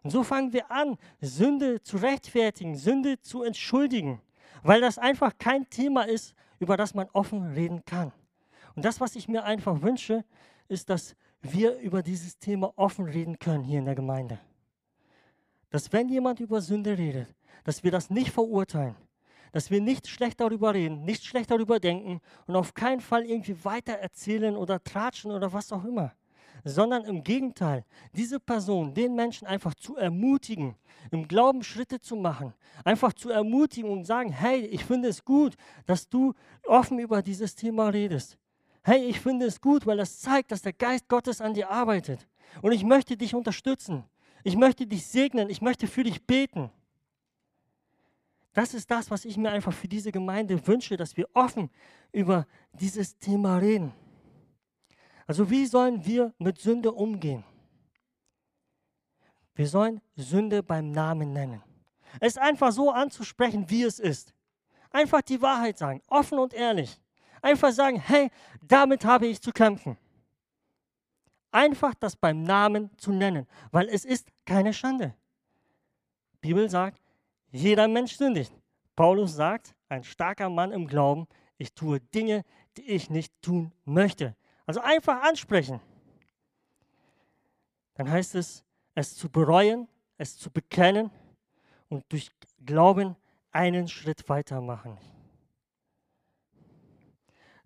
Und 0.03 0.11
so 0.11 0.23
fangen 0.23 0.53
wir 0.53 0.71
an, 0.71 0.97
Sünde 1.21 1.83
zu 1.83 1.97
rechtfertigen, 1.97 2.77
Sünde 2.77 3.21
zu 3.21 3.43
entschuldigen, 3.43 4.21
weil 4.63 4.81
das 4.81 4.99
einfach 4.99 5.37
kein 5.39 5.69
Thema 5.69 6.03
ist, 6.03 6.35
über 6.59 6.77
das 6.77 6.95
man 6.95 7.09
offen 7.13 7.43
reden 7.55 7.85
kann. 7.85 8.13
Und 8.77 8.85
das, 8.85 9.01
was 9.01 9.17
ich 9.17 9.29
mir 9.29 9.45
einfach 9.45 9.83
wünsche, 9.83 10.25
ist, 10.69 10.91
dass 10.91 11.17
wir 11.45 11.79
über 11.79 12.03
dieses 12.03 12.39
Thema 12.39 12.73
offen 12.77 13.05
reden 13.05 13.39
können 13.39 13.65
hier 13.65 13.79
in 13.79 13.85
der 13.85 13.95
Gemeinde. 13.95 14.39
Dass 15.71 15.93
wenn 15.93 16.09
jemand 16.09 16.41
über 16.41 16.61
Sünde 16.61 16.97
redet, 16.97 17.29
dass 17.65 17.85
wir 17.85 17.91
das 17.91 18.11
nicht 18.11 18.31
verurteilen, 18.31 18.97
dass 19.53 19.71
wir 19.71 19.81
nicht 19.81 20.09
schlecht 20.09 20.41
darüber 20.41 20.75
reden, 20.75 21.05
nicht 21.05 21.25
schlecht 21.25 21.51
darüber 21.51 21.79
denken 21.79 22.21
und 22.47 22.57
auf 22.57 22.75
keinen 22.75 23.01
Fall 23.01 23.25
irgendwie 23.25 23.65
weiter 23.65 23.93
erzählen 23.93 24.57
oder 24.57 24.83
tratschen 24.83 25.31
oder 25.31 25.53
was 25.53 25.73
auch 25.73 25.85
immer, 25.85 26.13
sondern 26.65 27.05
im 27.05 27.23
Gegenteil, 27.23 27.85
diese 28.15 28.41
Person, 28.41 28.95
den 28.95 29.15
Menschen 29.15 29.47
einfach 29.47 29.75
zu 29.75 29.97
ermutigen, 29.97 30.75
im 31.11 31.29
Glauben 31.29 31.63
Schritte 31.63 32.01
zu 32.01 32.17
machen, 32.17 32.55
einfach 32.85 33.13
zu 33.13 33.31
ermutigen 33.31 33.91
und 33.91 34.05
sagen, 34.05 34.33
hey, 34.33 34.61
ich 34.67 34.85
finde 34.85 35.09
es 35.09 35.25
gut, 35.25 35.55
dass 35.87 36.09
du 36.09 36.33
offen 36.67 36.99
über 36.99 37.23
dieses 37.23 37.55
Thema 37.55 37.89
redest. 37.89 38.39
Hey, 38.87 39.07
ich 39.07 39.19
finde 39.19 39.47
es 39.47 39.63
gut, 39.63 39.87
weil 39.87 39.97
das 39.97 40.21
zeigt, 40.21 40.53
dass 40.53 40.61
der 40.61 40.75
Geist 40.75 41.09
Gottes 41.09 41.41
an 41.41 41.55
dir 41.55 41.71
arbeitet. 41.71 42.29
Und 42.61 42.73
ich 42.73 42.85
möchte 42.85 43.17
dich 43.17 43.35
unterstützen. 43.35 44.05
Ich 44.43 44.57
möchte 44.57 44.87
dich 44.87 45.07
segnen. 45.07 45.49
Ich 45.49 45.63
möchte 45.63 45.87
für 45.87 46.05
dich 46.05 46.27
beten. 46.27 46.71
Das 48.53 48.75
ist 48.75 48.91
das, 48.91 49.11
was 49.11 49.25
ich 49.25 49.39
mir 49.39 49.51
einfach 49.51 49.73
für 49.73 49.89
diese 49.89 50.13
Gemeinde 50.13 50.67
wünsche, 50.67 50.99
dass 50.99 51.17
wir 51.17 51.29
offen 51.33 51.71
über 52.13 52.47
dieses 52.75 53.17
Thema 53.17 53.57
reden. 53.57 53.93
Also 55.27 55.49
wie 55.49 55.65
sollen 55.65 56.05
wir 56.05 56.35
mit 56.39 56.59
Sünde 56.59 56.93
umgehen? 56.93 57.43
Wir 59.55 59.67
sollen 59.67 60.03
Sünde 60.15 60.63
beim 60.63 60.91
Namen 60.91 61.33
nennen. 61.33 61.63
Es 62.21 62.37
einfach 62.37 62.71
so 62.71 62.91
anzusprechen, 62.91 63.69
wie 63.71 63.83
es 63.85 63.99
ist. 63.99 64.35
Einfach 64.91 65.23
die 65.23 65.41
Wahrheit 65.41 65.79
sagen, 65.79 66.03
offen 66.07 66.39
und 66.39 66.53
ehrlich. 66.53 67.01
Einfach 67.45 67.73
sagen, 67.73 68.01
hey, 68.01 68.31
damit 68.63 69.05
habe 69.05 69.27
ich 69.27 69.39
zu 69.39 69.53
kämpfen. 69.53 69.99
Einfach 71.51 71.95
das 71.95 72.17
beim 72.17 72.43
Namen 72.43 72.97
zu 72.97 73.13
nennen, 73.13 73.47
weil 73.71 73.91
es 73.91 74.07
ist 74.07 74.31
keine 74.47 74.73
Schande. 74.73 75.15
Die 76.33 76.49
Bibel 76.49 76.71
sagt, 76.71 77.03
jeder 77.51 77.87
Mensch 77.87 78.17
sündigt. 78.17 78.51
Paulus 78.97 79.35
sagt, 79.35 79.75
ein 79.91 80.05
starker 80.05 80.49
Mann 80.49 80.73
im 80.73 80.87
Glauben, 80.87 81.27
ich 81.59 81.75
tue 81.75 82.01
Dinge, 82.01 82.45
die 82.79 82.91
ich 82.91 83.11
nicht 83.11 83.31
tun 83.43 83.73
möchte. 83.85 84.35
Also 84.65 84.81
einfach 84.81 85.23
ansprechen. 85.23 85.83
Dann 87.93 88.11
heißt 88.11 88.37
es, 88.37 88.65
es 88.95 89.15
zu 89.17 89.29
bereuen, 89.29 89.87
es 90.17 90.39
zu 90.39 90.51
bekennen 90.51 91.11
und 91.91 92.11
durch 92.11 92.31
Glauben 92.65 93.17
einen 93.51 93.87
Schritt 93.87 94.31
weitermachen. 94.31 94.97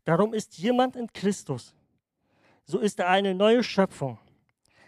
Darum 0.08 0.32
ist 0.32 0.56
jemand 0.56 0.96
in 0.96 1.12
Christus, 1.12 1.74
so 2.64 2.78
ist 2.78 2.98
er 2.98 3.10
eine 3.10 3.34
neue 3.34 3.62
Schöpfung. 3.62 4.18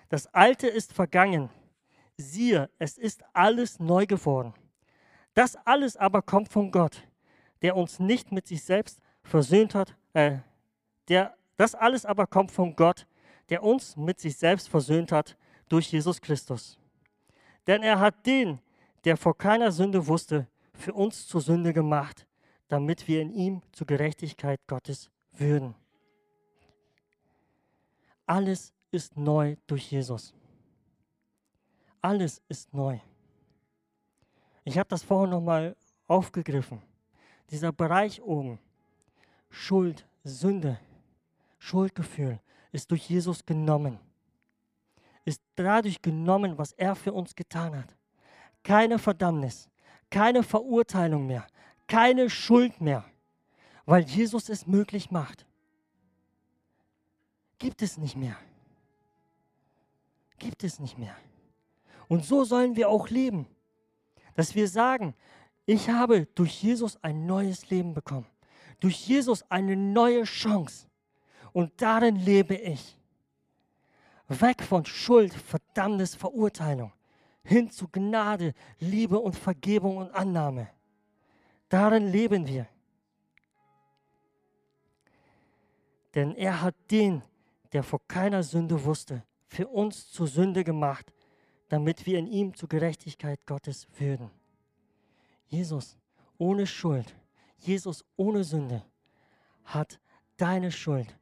Das 0.09 0.27
Alte 0.29 0.67
ist 0.67 0.95
vergangen. 0.95 1.51
Siehe, 2.17 2.71
es 2.79 2.97
ist 2.97 3.23
alles 3.35 3.79
neu 3.79 4.07
geworden. 4.07 4.55
Das 5.35 5.57
alles 5.67 5.99
aber 5.99 6.23
kommt 6.23 6.49
von 6.49 6.71
Gott, 6.71 7.07
der 7.61 7.77
uns 7.77 7.99
nicht 7.99 8.33
mit 8.33 8.47
sich 8.47 8.65
selbst 8.65 8.99
versöhnt 9.23 9.75
hat. 9.75 9.95
Äh, 10.15 10.39
der, 11.09 11.37
das 11.59 11.75
alles 11.75 12.07
aber 12.07 12.27
kommt 12.27 12.51
von 12.51 12.75
Gott, 12.75 13.07
der 13.51 13.63
uns 13.63 13.99
mit 13.99 14.21
sich 14.21 14.39
selbst 14.39 14.71
versöhnt 14.71 15.13
hat 15.13 15.37
durch 15.69 15.93
Jesus 15.93 16.23
Christus. 16.23 16.79
Denn 17.67 17.83
er 17.83 18.01
hat 18.01 18.25
den, 18.25 18.59
der 19.05 19.19
vor 19.19 19.37
keiner 19.37 19.71
Sünde 19.71 20.07
wusste, 20.07 20.47
für 20.73 20.95
uns 20.95 21.27
zur 21.27 21.43
Sünde 21.43 21.75
gemacht, 21.75 22.27
damit 22.71 23.09
wir 23.09 23.21
in 23.21 23.33
ihm 23.33 23.63
zur 23.73 23.87
Gerechtigkeit 23.87 24.61
Gottes 24.69 25.11
würden. 25.33 25.75
Alles 28.27 28.73
ist 28.93 29.17
neu 29.17 29.57
durch 29.67 29.91
Jesus. 29.91 30.33
Alles 32.01 32.41
ist 32.49 32.73
neu. 32.73 33.01
Ich 34.63 34.79
habe 34.79 34.89
das 34.89 35.03
vorhin 35.03 35.31
nochmal 35.31 35.77
aufgegriffen. 36.07 36.81
Dieser 37.51 37.73
Bereich 37.73 38.23
oben, 38.23 38.61
Schuld, 39.49 40.07
Sünde, 40.23 40.79
Schuldgefühl, 41.59 42.39
ist 42.71 42.89
durch 42.93 43.11
Jesus 43.11 43.45
genommen. 43.45 43.99
Ist 45.25 45.43
dadurch 45.57 46.01
genommen, 46.01 46.57
was 46.57 46.71
er 46.73 46.95
für 46.95 47.13
uns 47.13 47.35
getan 47.35 47.77
hat. 47.77 47.97
Keine 48.63 49.01
Verdammnis, 49.01 49.69
keine 50.09 50.45
Verurteilung 50.45 51.27
mehr, 51.27 51.47
keine 51.91 52.31
Schuld 52.31 52.81
mehr, 52.81 53.05
weil 53.85 54.05
Jesus 54.05 54.49
es 54.49 54.67
möglich 54.67 55.11
macht. 55.11 55.45
Gibt 57.59 57.83
es 57.83 57.99
nicht 57.99 58.17
mehr. 58.17 58.39
Gibt 60.39 60.65
es 60.65 60.81
nicht 60.81 60.97
mehr. 60.97 61.15
Und 62.09 62.25
so 62.25 62.45
sollen 62.45 62.77
wir 62.77 62.89
auch 62.89 63.11
leben 63.11 63.47
dass 64.41 64.55
wir 64.55 64.69
sagen, 64.69 65.15
ich 65.67 65.91
habe 65.91 66.27
durch 66.35 66.63
Jesus 66.63 66.97
ein 67.03 67.27
neues 67.27 67.69
Leben 67.69 67.93
bekommen, 67.93 68.27
durch 68.81 69.07
Jesus 69.07 69.45
eine 69.51 69.77
neue 69.77 70.25
Chance 70.25 70.89
und 71.53 71.73
darin 71.77 72.17
lebe 72.17 72.55
ich. 72.55 72.97
Weg 74.29 74.63
von 74.63 74.87
Schuld, 74.87 75.35
Verdammnis, 75.35 76.15
Verurteilung, 76.15 76.93
hin 77.43 77.71
zu 77.71 77.89
Gnade, 77.89 78.55
Liebe 78.79 79.19
und 79.19 79.37
Vergebung 79.37 79.99
und 79.99 80.11
Annahme. 80.13 80.69
Darin 81.71 82.09
leben 82.09 82.47
wir. 82.47 82.67
Denn 86.15 86.35
er 86.35 86.61
hat 86.61 86.75
den, 86.91 87.23
der 87.73 87.85
vor 87.85 88.01
keiner 88.09 88.43
Sünde 88.43 88.85
wusste, 88.85 89.23
für 89.47 89.69
uns 89.69 90.11
zur 90.11 90.27
Sünde 90.27 90.65
gemacht, 90.65 91.13
damit 91.69 92.05
wir 92.07 92.19
in 92.19 92.27
ihm 92.27 92.55
zur 92.55 92.69
Gerechtigkeit 92.69 93.47
Gottes 93.47 93.87
würden. 93.99 94.31
Jesus 95.47 95.97
ohne 96.39 96.67
Schuld, 96.67 97.15
Jesus 97.59 98.05
ohne 98.17 98.43
Sünde 98.43 98.85
hat 99.65 100.01
deine 100.37 100.73
Schuld, 100.73 101.17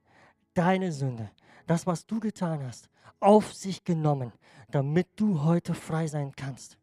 deine 0.54 0.92
Sünde, 0.92 1.30
das, 1.66 1.86
was 1.86 2.06
du 2.06 2.20
getan 2.20 2.64
hast, 2.64 2.88
auf 3.20 3.52
sich 3.52 3.84
genommen, 3.84 4.32
damit 4.70 5.08
du 5.16 5.42
heute 5.42 5.74
frei 5.74 6.06
sein 6.06 6.32
kannst. 6.34 6.78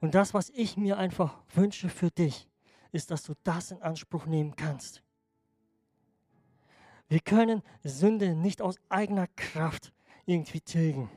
Und 0.00 0.14
das, 0.14 0.34
was 0.34 0.50
ich 0.50 0.76
mir 0.76 0.98
einfach 0.98 1.38
wünsche 1.54 1.88
für 1.88 2.10
dich, 2.10 2.48
ist, 2.92 3.10
dass 3.10 3.22
du 3.22 3.34
das 3.42 3.70
in 3.70 3.82
Anspruch 3.82 4.26
nehmen 4.26 4.54
kannst. 4.56 5.02
Wir 7.08 7.20
können 7.20 7.62
Sünde 7.82 8.34
nicht 8.34 8.60
aus 8.62 8.76
eigener 8.88 9.26
Kraft 9.28 9.92
irgendwie 10.26 10.60
tilgen. 10.60 11.10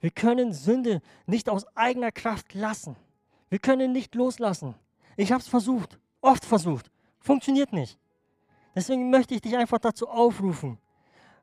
Wir 0.00 0.10
können 0.10 0.52
Sünde 0.52 1.02
nicht 1.26 1.48
aus 1.48 1.66
eigener 1.76 2.12
Kraft 2.12 2.54
lassen. 2.54 2.96
Wir 3.48 3.58
können 3.58 3.92
nicht 3.92 4.14
loslassen. 4.14 4.74
Ich 5.16 5.32
habe 5.32 5.40
es 5.40 5.48
versucht, 5.48 5.98
oft 6.20 6.44
versucht. 6.44 6.90
Funktioniert 7.20 7.72
nicht. 7.72 7.98
Deswegen 8.74 9.10
möchte 9.10 9.34
ich 9.34 9.40
dich 9.40 9.56
einfach 9.56 9.78
dazu 9.78 10.08
aufrufen. 10.08 10.78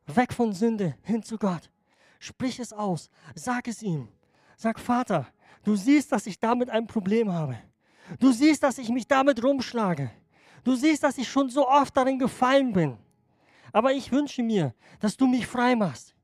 Weg 0.06 0.34
von 0.34 0.54
Sünde 0.54 0.96
hin 1.04 1.24
zu 1.24 1.38
Gott. 1.38 1.70
Sprich 2.20 2.60
es 2.60 2.72
aus. 2.72 3.10
Sag 3.36 3.68
es 3.68 3.82
ihm. 3.82 4.08
Sag, 4.56 4.80
Vater, 4.80 5.28
du 5.64 5.76
siehst, 5.76 6.12
dass 6.12 6.26
ich 6.28 6.40
damit 6.40 6.70
ein 6.70 6.88
Problem 6.88 7.32
habe. 7.32 7.58
Du 8.20 8.32
siehst, 8.32 8.64
dass 8.64 8.78
ich 8.78 8.90
mich 8.90 9.08
damit 9.08 9.44
rumschlage. 9.44 10.12
Du 10.64 10.76
siehst, 10.76 11.04
dass 11.04 11.18
ich 11.18 11.28
schon 11.28 11.50
so 11.50 11.68
oft 11.68 11.96
darin 11.96 12.20
gefallen 12.20 12.74
bin. 12.74 12.98
Aber 13.72 13.92
ich 13.92 14.12
wünsche 14.12 14.44
mir, 14.44 14.74
dass 15.00 15.18
du 15.18 15.28
mich 15.28 15.48
frei 15.48 15.76
machst. 15.76 16.16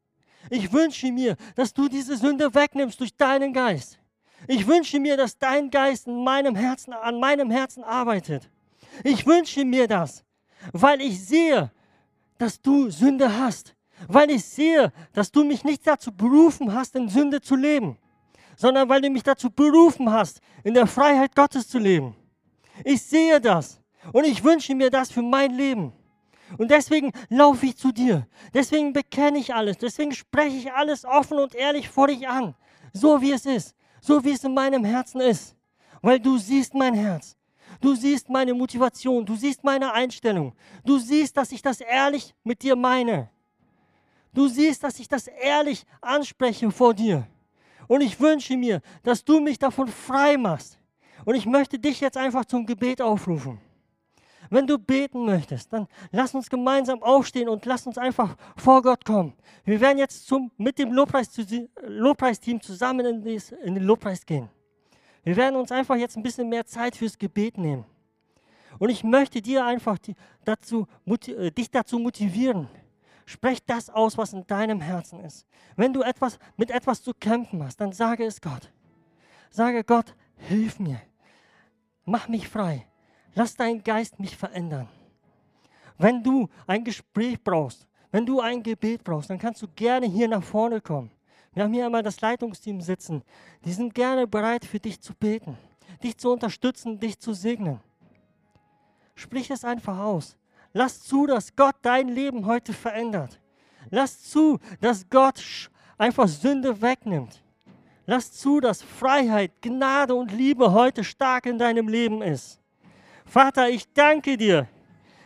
Ich 0.49 0.71
wünsche 0.71 1.11
mir, 1.11 1.35
dass 1.55 1.73
du 1.73 1.87
diese 1.87 2.15
Sünde 2.15 2.53
wegnimmst 2.53 2.99
durch 2.99 3.15
deinen 3.15 3.53
Geist. 3.53 3.99
Ich 4.47 4.65
wünsche 4.67 4.99
mir, 4.99 5.17
dass 5.17 5.37
dein 5.37 5.69
Geist 5.69 6.07
in 6.07 6.23
meinem 6.23 6.55
Herzen, 6.55 6.93
an 6.93 7.19
meinem 7.19 7.51
Herzen 7.51 7.83
arbeitet. 7.83 8.49
Ich 9.03 9.25
wünsche 9.25 9.65
mir 9.65 9.87
das, 9.87 10.23
weil 10.71 11.01
ich 11.01 11.25
sehe, 11.25 11.71
dass 12.37 12.61
du 12.61 12.89
Sünde 12.89 13.37
hast. 13.37 13.75
Weil 14.07 14.31
ich 14.31 14.45
sehe, 14.45 14.93
dass 15.11 15.29
du 15.29 15.43
mich 15.43 15.65
nicht 15.65 15.85
dazu 15.85 16.11
berufen 16.13 16.73
hast, 16.73 16.95
in 16.95 17.09
Sünde 17.09 17.41
zu 17.41 17.55
leben, 17.55 17.97
sondern 18.59 18.89
weil 18.89 18.99
du 18.99 19.09
mich 19.09 19.23
dazu 19.23 19.49
berufen 19.49 20.11
hast, 20.11 20.41
in 20.65 20.73
der 20.73 20.85
Freiheit 20.85 21.33
Gottes 21.33 21.69
zu 21.69 21.79
leben. 21.79 22.13
Ich 22.83 23.01
sehe 23.01 23.39
das 23.39 23.79
und 24.11 24.25
ich 24.25 24.43
wünsche 24.43 24.75
mir 24.75 24.89
das 24.89 25.09
für 25.09 25.21
mein 25.21 25.51
Leben. 25.51 25.93
Und 26.57 26.69
deswegen 26.69 27.13
laufe 27.29 27.67
ich 27.67 27.77
zu 27.77 27.93
dir. 27.93 28.27
Deswegen 28.53 28.91
bekenne 28.91 29.37
ich 29.39 29.53
alles. 29.53 29.77
Deswegen 29.77 30.11
spreche 30.11 30.57
ich 30.57 30.73
alles 30.73 31.05
offen 31.05 31.39
und 31.39 31.55
ehrlich 31.55 31.87
vor 31.87 32.07
dich 32.07 32.27
an. 32.27 32.53
So 32.91 33.21
wie 33.21 33.31
es 33.31 33.45
ist. 33.45 33.75
So 34.01 34.21
wie 34.25 34.31
es 34.31 34.43
in 34.43 34.53
meinem 34.53 34.83
Herzen 34.83 35.21
ist. 35.21 35.55
Weil 36.01 36.19
du 36.19 36.37
siehst 36.37 36.73
mein 36.73 36.95
Herz. 36.95 37.37
Du 37.79 37.95
siehst 37.95 38.27
meine 38.29 38.53
Motivation. 38.53 39.25
Du 39.25 39.35
siehst 39.35 39.63
meine 39.63 39.93
Einstellung. 39.93 40.53
Du 40.83 40.97
siehst, 40.97 41.37
dass 41.37 41.53
ich 41.53 41.61
das 41.61 41.79
ehrlich 41.79 42.35
mit 42.43 42.61
dir 42.61 42.75
meine. 42.75 43.29
Du 44.33 44.49
siehst, 44.49 44.83
dass 44.83 44.99
ich 44.99 45.07
das 45.07 45.27
ehrlich 45.27 45.85
anspreche 46.01 46.69
vor 46.71 46.93
dir. 46.93 47.25
Und 47.89 48.01
ich 48.01 48.19
wünsche 48.19 48.55
mir, 48.55 48.81
dass 49.01 49.25
du 49.25 49.39
mich 49.39 49.57
davon 49.57 49.87
frei 49.87 50.37
machst. 50.37 50.77
Und 51.25 51.33
ich 51.33 51.47
möchte 51.47 51.79
dich 51.79 51.99
jetzt 51.99 52.17
einfach 52.17 52.45
zum 52.45 52.67
Gebet 52.67 53.01
aufrufen. 53.01 53.59
Wenn 54.51 54.67
du 54.67 54.77
beten 54.77 55.25
möchtest, 55.25 55.73
dann 55.73 55.87
lass 56.11 56.35
uns 56.35 56.51
gemeinsam 56.51 57.01
aufstehen 57.01 57.49
und 57.49 57.65
lass 57.65 57.87
uns 57.87 57.97
einfach 57.97 58.35
vor 58.55 58.83
Gott 58.83 59.03
kommen. 59.03 59.33
Wir 59.65 59.81
werden 59.81 59.97
jetzt 59.97 60.27
zum, 60.27 60.51
mit 60.57 60.77
dem 60.77 60.93
Lobpreis, 60.93 61.31
Lobpreisteam 61.81 62.61
zusammen 62.61 63.05
in, 63.07 63.23
dies, 63.23 63.51
in 63.63 63.73
den 63.73 63.83
Lobpreis 63.83 64.23
gehen. 64.23 64.49
Wir 65.23 65.35
werden 65.35 65.55
uns 65.55 65.71
einfach 65.71 65.95
jetzt 65.95 66.15
ein 66.15 66.21
bisschen 66.21 66.47
mehr 66.47 66.67
Zeit 66.67 66.95
fürs 66.95 67.17
Gebet 67.17 67.57
nehmen. 67.57 67.85
Und 68.77 68.89
ich 68.89 69.03
möchte 69.03 69.41
dir 69.41 69.65
einfach 69.65 69.97
die, 69.97 70.13
dazu, 70.45 70.85
äh, 71.07 71.49
dich 71.49 71.71
dazu 71.71 71.97
motivieren. 71.97 72.67
Sprech 73.29 73.63
das 73.63 73.91
aus, 73.91 74.17
was 74.17 74.33
in 74.33 74.47
deinem 74.47 74.81
Herzen 74.81 75.19
ist. 75.19 75.45
Wenn 75.75 75.93
du 75.93 76.01
etwas, 76.01 76.39
mit 76.57 76.71
etwas 76.71 77.03
zu 77.03 77.13
kämpfen 77.13 77.63
hast, 77.63 77.79
dann 77.79 77.91
sage 77.91 78.25
es 78.25 78.41
Gott. 78.41 78.73
Sage 79.51 79.83
Gott, 79.83 80.15
hilf 80.37 80.79
mir. 80.79 80.99
Mach 82.05 82.27
mich 82.27 82.49
frei. 82.49 82.87
Lass 83.35 83.55
deinen 83.55 83.83
Geist 83.83 84.19
mich 84.19 84.35
verändern. 84.35 84.89
Wenn 85.99 86.23
du 86.23 86.49
ein 86.65 86.83
Gespräch 86.83 87.39
brauchst, 87.43 87.87
wenn 88.09 88.25
du 88.25 88.39
ein 88.39 88.63
Gebet 88.63 89.03
brauchst, 89.03 89.29
dann 89.29 89.37
kannst 89.37 89.61
du 89.61 89.67
gerne 89.75 90.07
hier 90.07 90.27
nach 90.27 90.43
vorne 90.43 90.81
kommen. 90.81 91.11
Wir 91.53 91.65
haben 91.65 91.73
hier 91.73 91.85
einmal 91.85 92.01
das 92.01 92.19
Leitungsteam 92.21 92.81
sitzen. 92.81 93.21
Die 93.63 93.73
sind 93.73 93.93
gerne 93.93 94.25
bereit, 94.25 94.65
für 94.65 94.79
dich 94.79 95.01
zu 95.01 95.13
beten, 95.13 95.55
dich 96.01 96.17
zu 96.17 96.31
unterstützen, 96.31 96.99
dich 96.99 97.19
zu 97.19 97.33
segnen. 97.33 97.79
Sprich 99.13 99.51
es 99.51 99.63
einfach 99.63 99.99
aus. 99.99 100.35
Lass 100.79 101.01
zu, 101.01 101.25
dass 101.25 101.57
Gott 101.57 101.75
dein 101.81 102.07
Leben 102.07 102.45
heute 102.45 102.71
verändert. 102.71 103.37
Lass 103.89 104.23
zu, 104.23 104.59
dass 104.79 105.09
Gott 105.09 105.69
einfach 105.97 106.29
Sünde 106.29 106.81
wegnimmt. 106.81 107.43
Lass 108.05 108.31
zu, 108.31 108.61
dass 108.61 108.81
Freiheit, 108.81 109.51
Gnade 109.61 110.15
und 110.15 110.31
Liebe 110.31 110.71
heute 110.71 111.03
stark 111.03 111.47
in 111.47 111.57
deinem 111.57 111.89
Leben 111.89 112.21
ist. 112.21 112.61
Vater, 113.25 113.69
ich 113.69 113.91
danke 113.91 114.37
dir. 114.37 114.69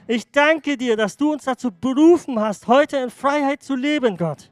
Ich 0.07 0.31
danke 0.31 0.75
dir, 0.75 0.97
dass 0.97 1.17
du 1.17 1.33
uns 1.33 1.43
dazu 1.43 1.69
berufen 1.71 2.39
hast, 2.39 2.65
heute 2.65 2.97
in 2.97 3.11
Freiheit 3.11 3.61
zu 3.61 3.75
leben, 3.75 4.17
Gott. 4.17 4.49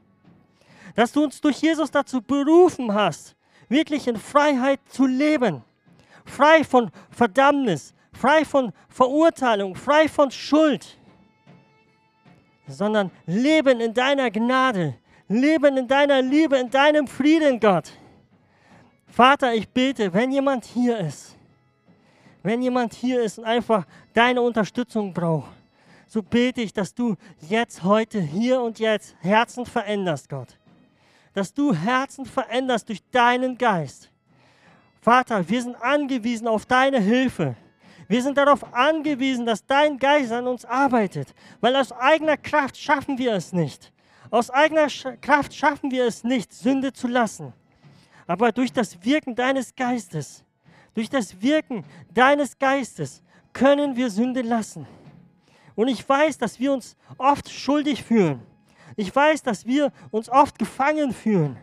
Dass 0.94 1.10
du 1.10 1.24
uns 1.24 1.40
durch 1.40 1.56
Jesus 1.56 1.90
dazu 1.90 2.22
berufen 2.22 2.94
hast, 2.94 3.34
wirklich 3.68 4.06
in 4.06 4.16
Freiheit 4.16 4.78
zu 4.88 5.06
leben. 5.06 5.64
Frei 6.24 6.62
von 6.62 6.92
Verdammnis, 7.10 7.92
frei 8.12 8.44
von 8.44 8.72
Verurteilung, 8.88 9.74
frei 9.74 10.08
von 10.08 10.30
Schuld, 10.30 10.98
sondern 12.66 13.10
leben 13.26 13.80
in 13.80 13.94
deiner 13.94 14.30
Gnade, 14.30 14.94
leben 15.28 15.76
in 15.76 15.88
deiner 15.88 16.22
Liebe, 16.22 16.56
in 16.56 16.70
deinem 16.70 17.06
Frieden, 17.06 17.58
Gott. 17.58 17.92
Vater, 19.06 19.54
ich 19.54 19.68
bete, 19.68 20.12
wenn 20.12 20.32
jemand 20.32 20.64
hier 20.64 20.98
ist, 20.98 21.36
wenn 22.42 22.62
jemand 22.62 22.94
hier 22.94 23.22
ist 23.22 23.38
und 23.38 23.44
einfach 23.44 23.84
deine 24.14 24.40
Unterstützung 24.40 25.12
braucht, 25.12 25.50
so 26.06 26.22
bete 26.22 26.60
ich, 26.60 26.72
dass 26.72 26.94
du 26.94 27.16
jetzt, 27.40 27.82
heute, 27.82 28.20
hier 28.20 28.60
und 28.60 28.78
jetzt 28.78 29.16
Herzen 29.20 29.64
veränderst, 29.64 30.28
Gott. 30.28 30.58
Dass 31.32 31.54
du 31.54 31.74
Herzen 31.74 32.26
veränderst 32.26 32.88
durch 32.90 33.02
deinen 33.10 33.56
Geist. 33.56 34.10
Vater, 35.00 35.48
wir 35.48 35.62
sind 35.62 35.74
angewiesen 35.76 36.46
auf 36.46 36.66
deine 36.66 37.00
Hilfe. 37.00 37.56
Wir 38.12 38.22
sind 38.22 38.36
darauf 38.36 38.74
angewiesen, 38.74 39.46
dass 39.46 39.64
dein 39.64 39.96
Geist 39.96 40.32
an 40.32 40.46
uns 40.46 40.66
arbeitet, 40.66 41.34
weil 41.62 41.74
aus 41.74 41.92
eigener 41.92 42.36
Kraft 42.36 42.76
schaffen 42.76 43.16
wir 43.16 43.32
es 43.32 43.54
nicht. 43.54 43.90
Aus 44.30 44.50
eigener 44.50 44.88
Kraft 45.22 45.54
schaffen 45.54 45.90
wir 45.90 46.04
es 46.04 46.22
nicht, 46.22 46.52
Sünde 46.52 46.92
zu 46.92 47.08
lassen. 47.08 47.54
Aber 48.26 48.52
durch 48.52 48.70
das 48.70 49.02
Wirken 49.02 49.34
deines 49.34 49.74
Geistes, 49.74 50.44
durch 50.92 51.08
das 51.08 51.40
Wirken 51.40 51.86
deines 52.12 52.58
Geistes 52.58 53.22
können 53.54 53.96
wir 53.96 54.10
Sünde 54.10 54.42
lassen. 54.42 54.86
Und 55.74 55.88
ich 55.88 56.06
weiß, 56.06 56.36
dass 56.36 56.60
wir 56.60 56.70
uns 56.70 56.98
oft 57.16 57.48
schuldig 57.48 58.02
fühlen. 58.02 58.42
Ich 58.94 59.16
weiß, 59.16 59.42
dass 59.42 59.64
wir 59.64 59.90
uns 60.10 60.28
oft 60.28 60.58
gefangen 60.58 61.14
fühlen. 61.14 61.56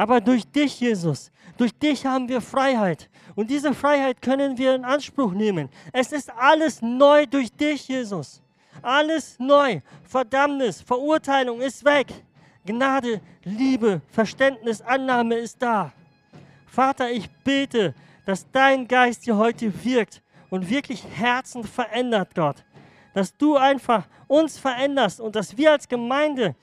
Aber 0.00 0.18
durch 0.18 0.46
dich, 0.46 0.80
Jesus, 0.80 1.30
durch 1.58 1.78
dich 1.78 2.06
haben 2.06 2.26
wir 2.26 2.40
Freiheit. 2.40 3.10
Und 3.34 3.50
diese 3.50 3.74
Freiheit 3.74 4.22
können 4.22 4.56
wir 4.56 4.74
in 4.74 4.82
Anspruch 4.82 5.32
nehmen. 5.34 5.68
Es 5.92 6.10
ist 6.10 6.32
alles 6.38 6.80
neu 6.80 7.26
durch 7.26 7.52
dich, 7.52 7.86
Jesus. 7.86 8.40
Alles 8.80 9.38
neu. 9.38 9.82
Verdammnis, 10.04 10.80
Verurteilung 10.80 11.60
ist 11.60 11.84
weg. 11.84 12.06
Gnade, 12.64 13.20
Liebe, 13.44 14.00
Verständnis, 14.10 14.80
Annahme 14.80 15.34
ist 15.34 15.60
da. 15.60 15.92
Vater, 16.66 17.10
ich 17.10 17.28
bete, 17.44 17.94
dass 18.24 18.50
dein 18.50 18.88
Geist 18.88 19.24
hier 19.24 19.36
heute 19.36 19.70
wirkt 19.84 20.22
und 20.48 20.70
wirklich 20.70 21.04
Herzen 21.14 21.62
verändert, 21.62 22.34
Gott. 22.34 22.64
Dass 23.12 23.36
du 23.36 23.58
einfach 23.58 24.06
uns 24.28 24.56
veränderst 24.56 25.20
und 25.20 25.36
dass 25.36 25.58
wir 25.58 25.72
als 25.72 25.86
Gemeinde 25.86 26.54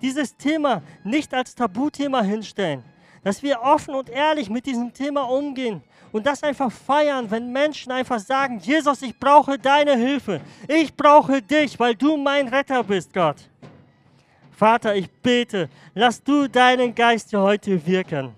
dieses 0.00 0.36
Thema 0.36 0.82
nicht 1.04 1.32
als 1.34 1.54
Tabuthema 1.54 2.22
hinstellen. 2.22 2.82
Dass 3.24 3.42
wir 3.42 3.60
offen 3.60 3.94
und 3.94 4.08
ehrlich 4.08 4.48
mit 4.48 4.66
diesem 4.66 4.92
Thema 4.92 5.22
umgehen 5.22 5.82
und 6.12 6.26
das 6.26 6.42
einfach 6.42 6.70
feiern, 6.70 7.30
wenn 7.30 7.52
Menschen 7.52 7.92
einfach 7.92 8.18
sagen, 8.18 8.58
Jesus, 8.58 9.02
ich 9.02 9.18
brauche 9.18 9.58
deine 9.58 9.96
Hilfe. 9.96 10.40
Ich 10.66 10.94
brauche 10.94 11.42
dich, 11.42 11.78
weil 11.78 11.94
du 11.94 12.16
mein 12.16 12.48
Retter 12.48 12.82
bist, 12.82 13.12
Gott. 13.12 13.36
Vater, 14.52 14.94
ich 14.94 15.10
bete, 15.10 15.68
lass 15.94 16.22
du 16.22 16.48
deinen 16.48 16.94
Geist 16.94 17.30
hier 17.30 17.40
heute 17.40 17.84
wirken. 17.86 18.32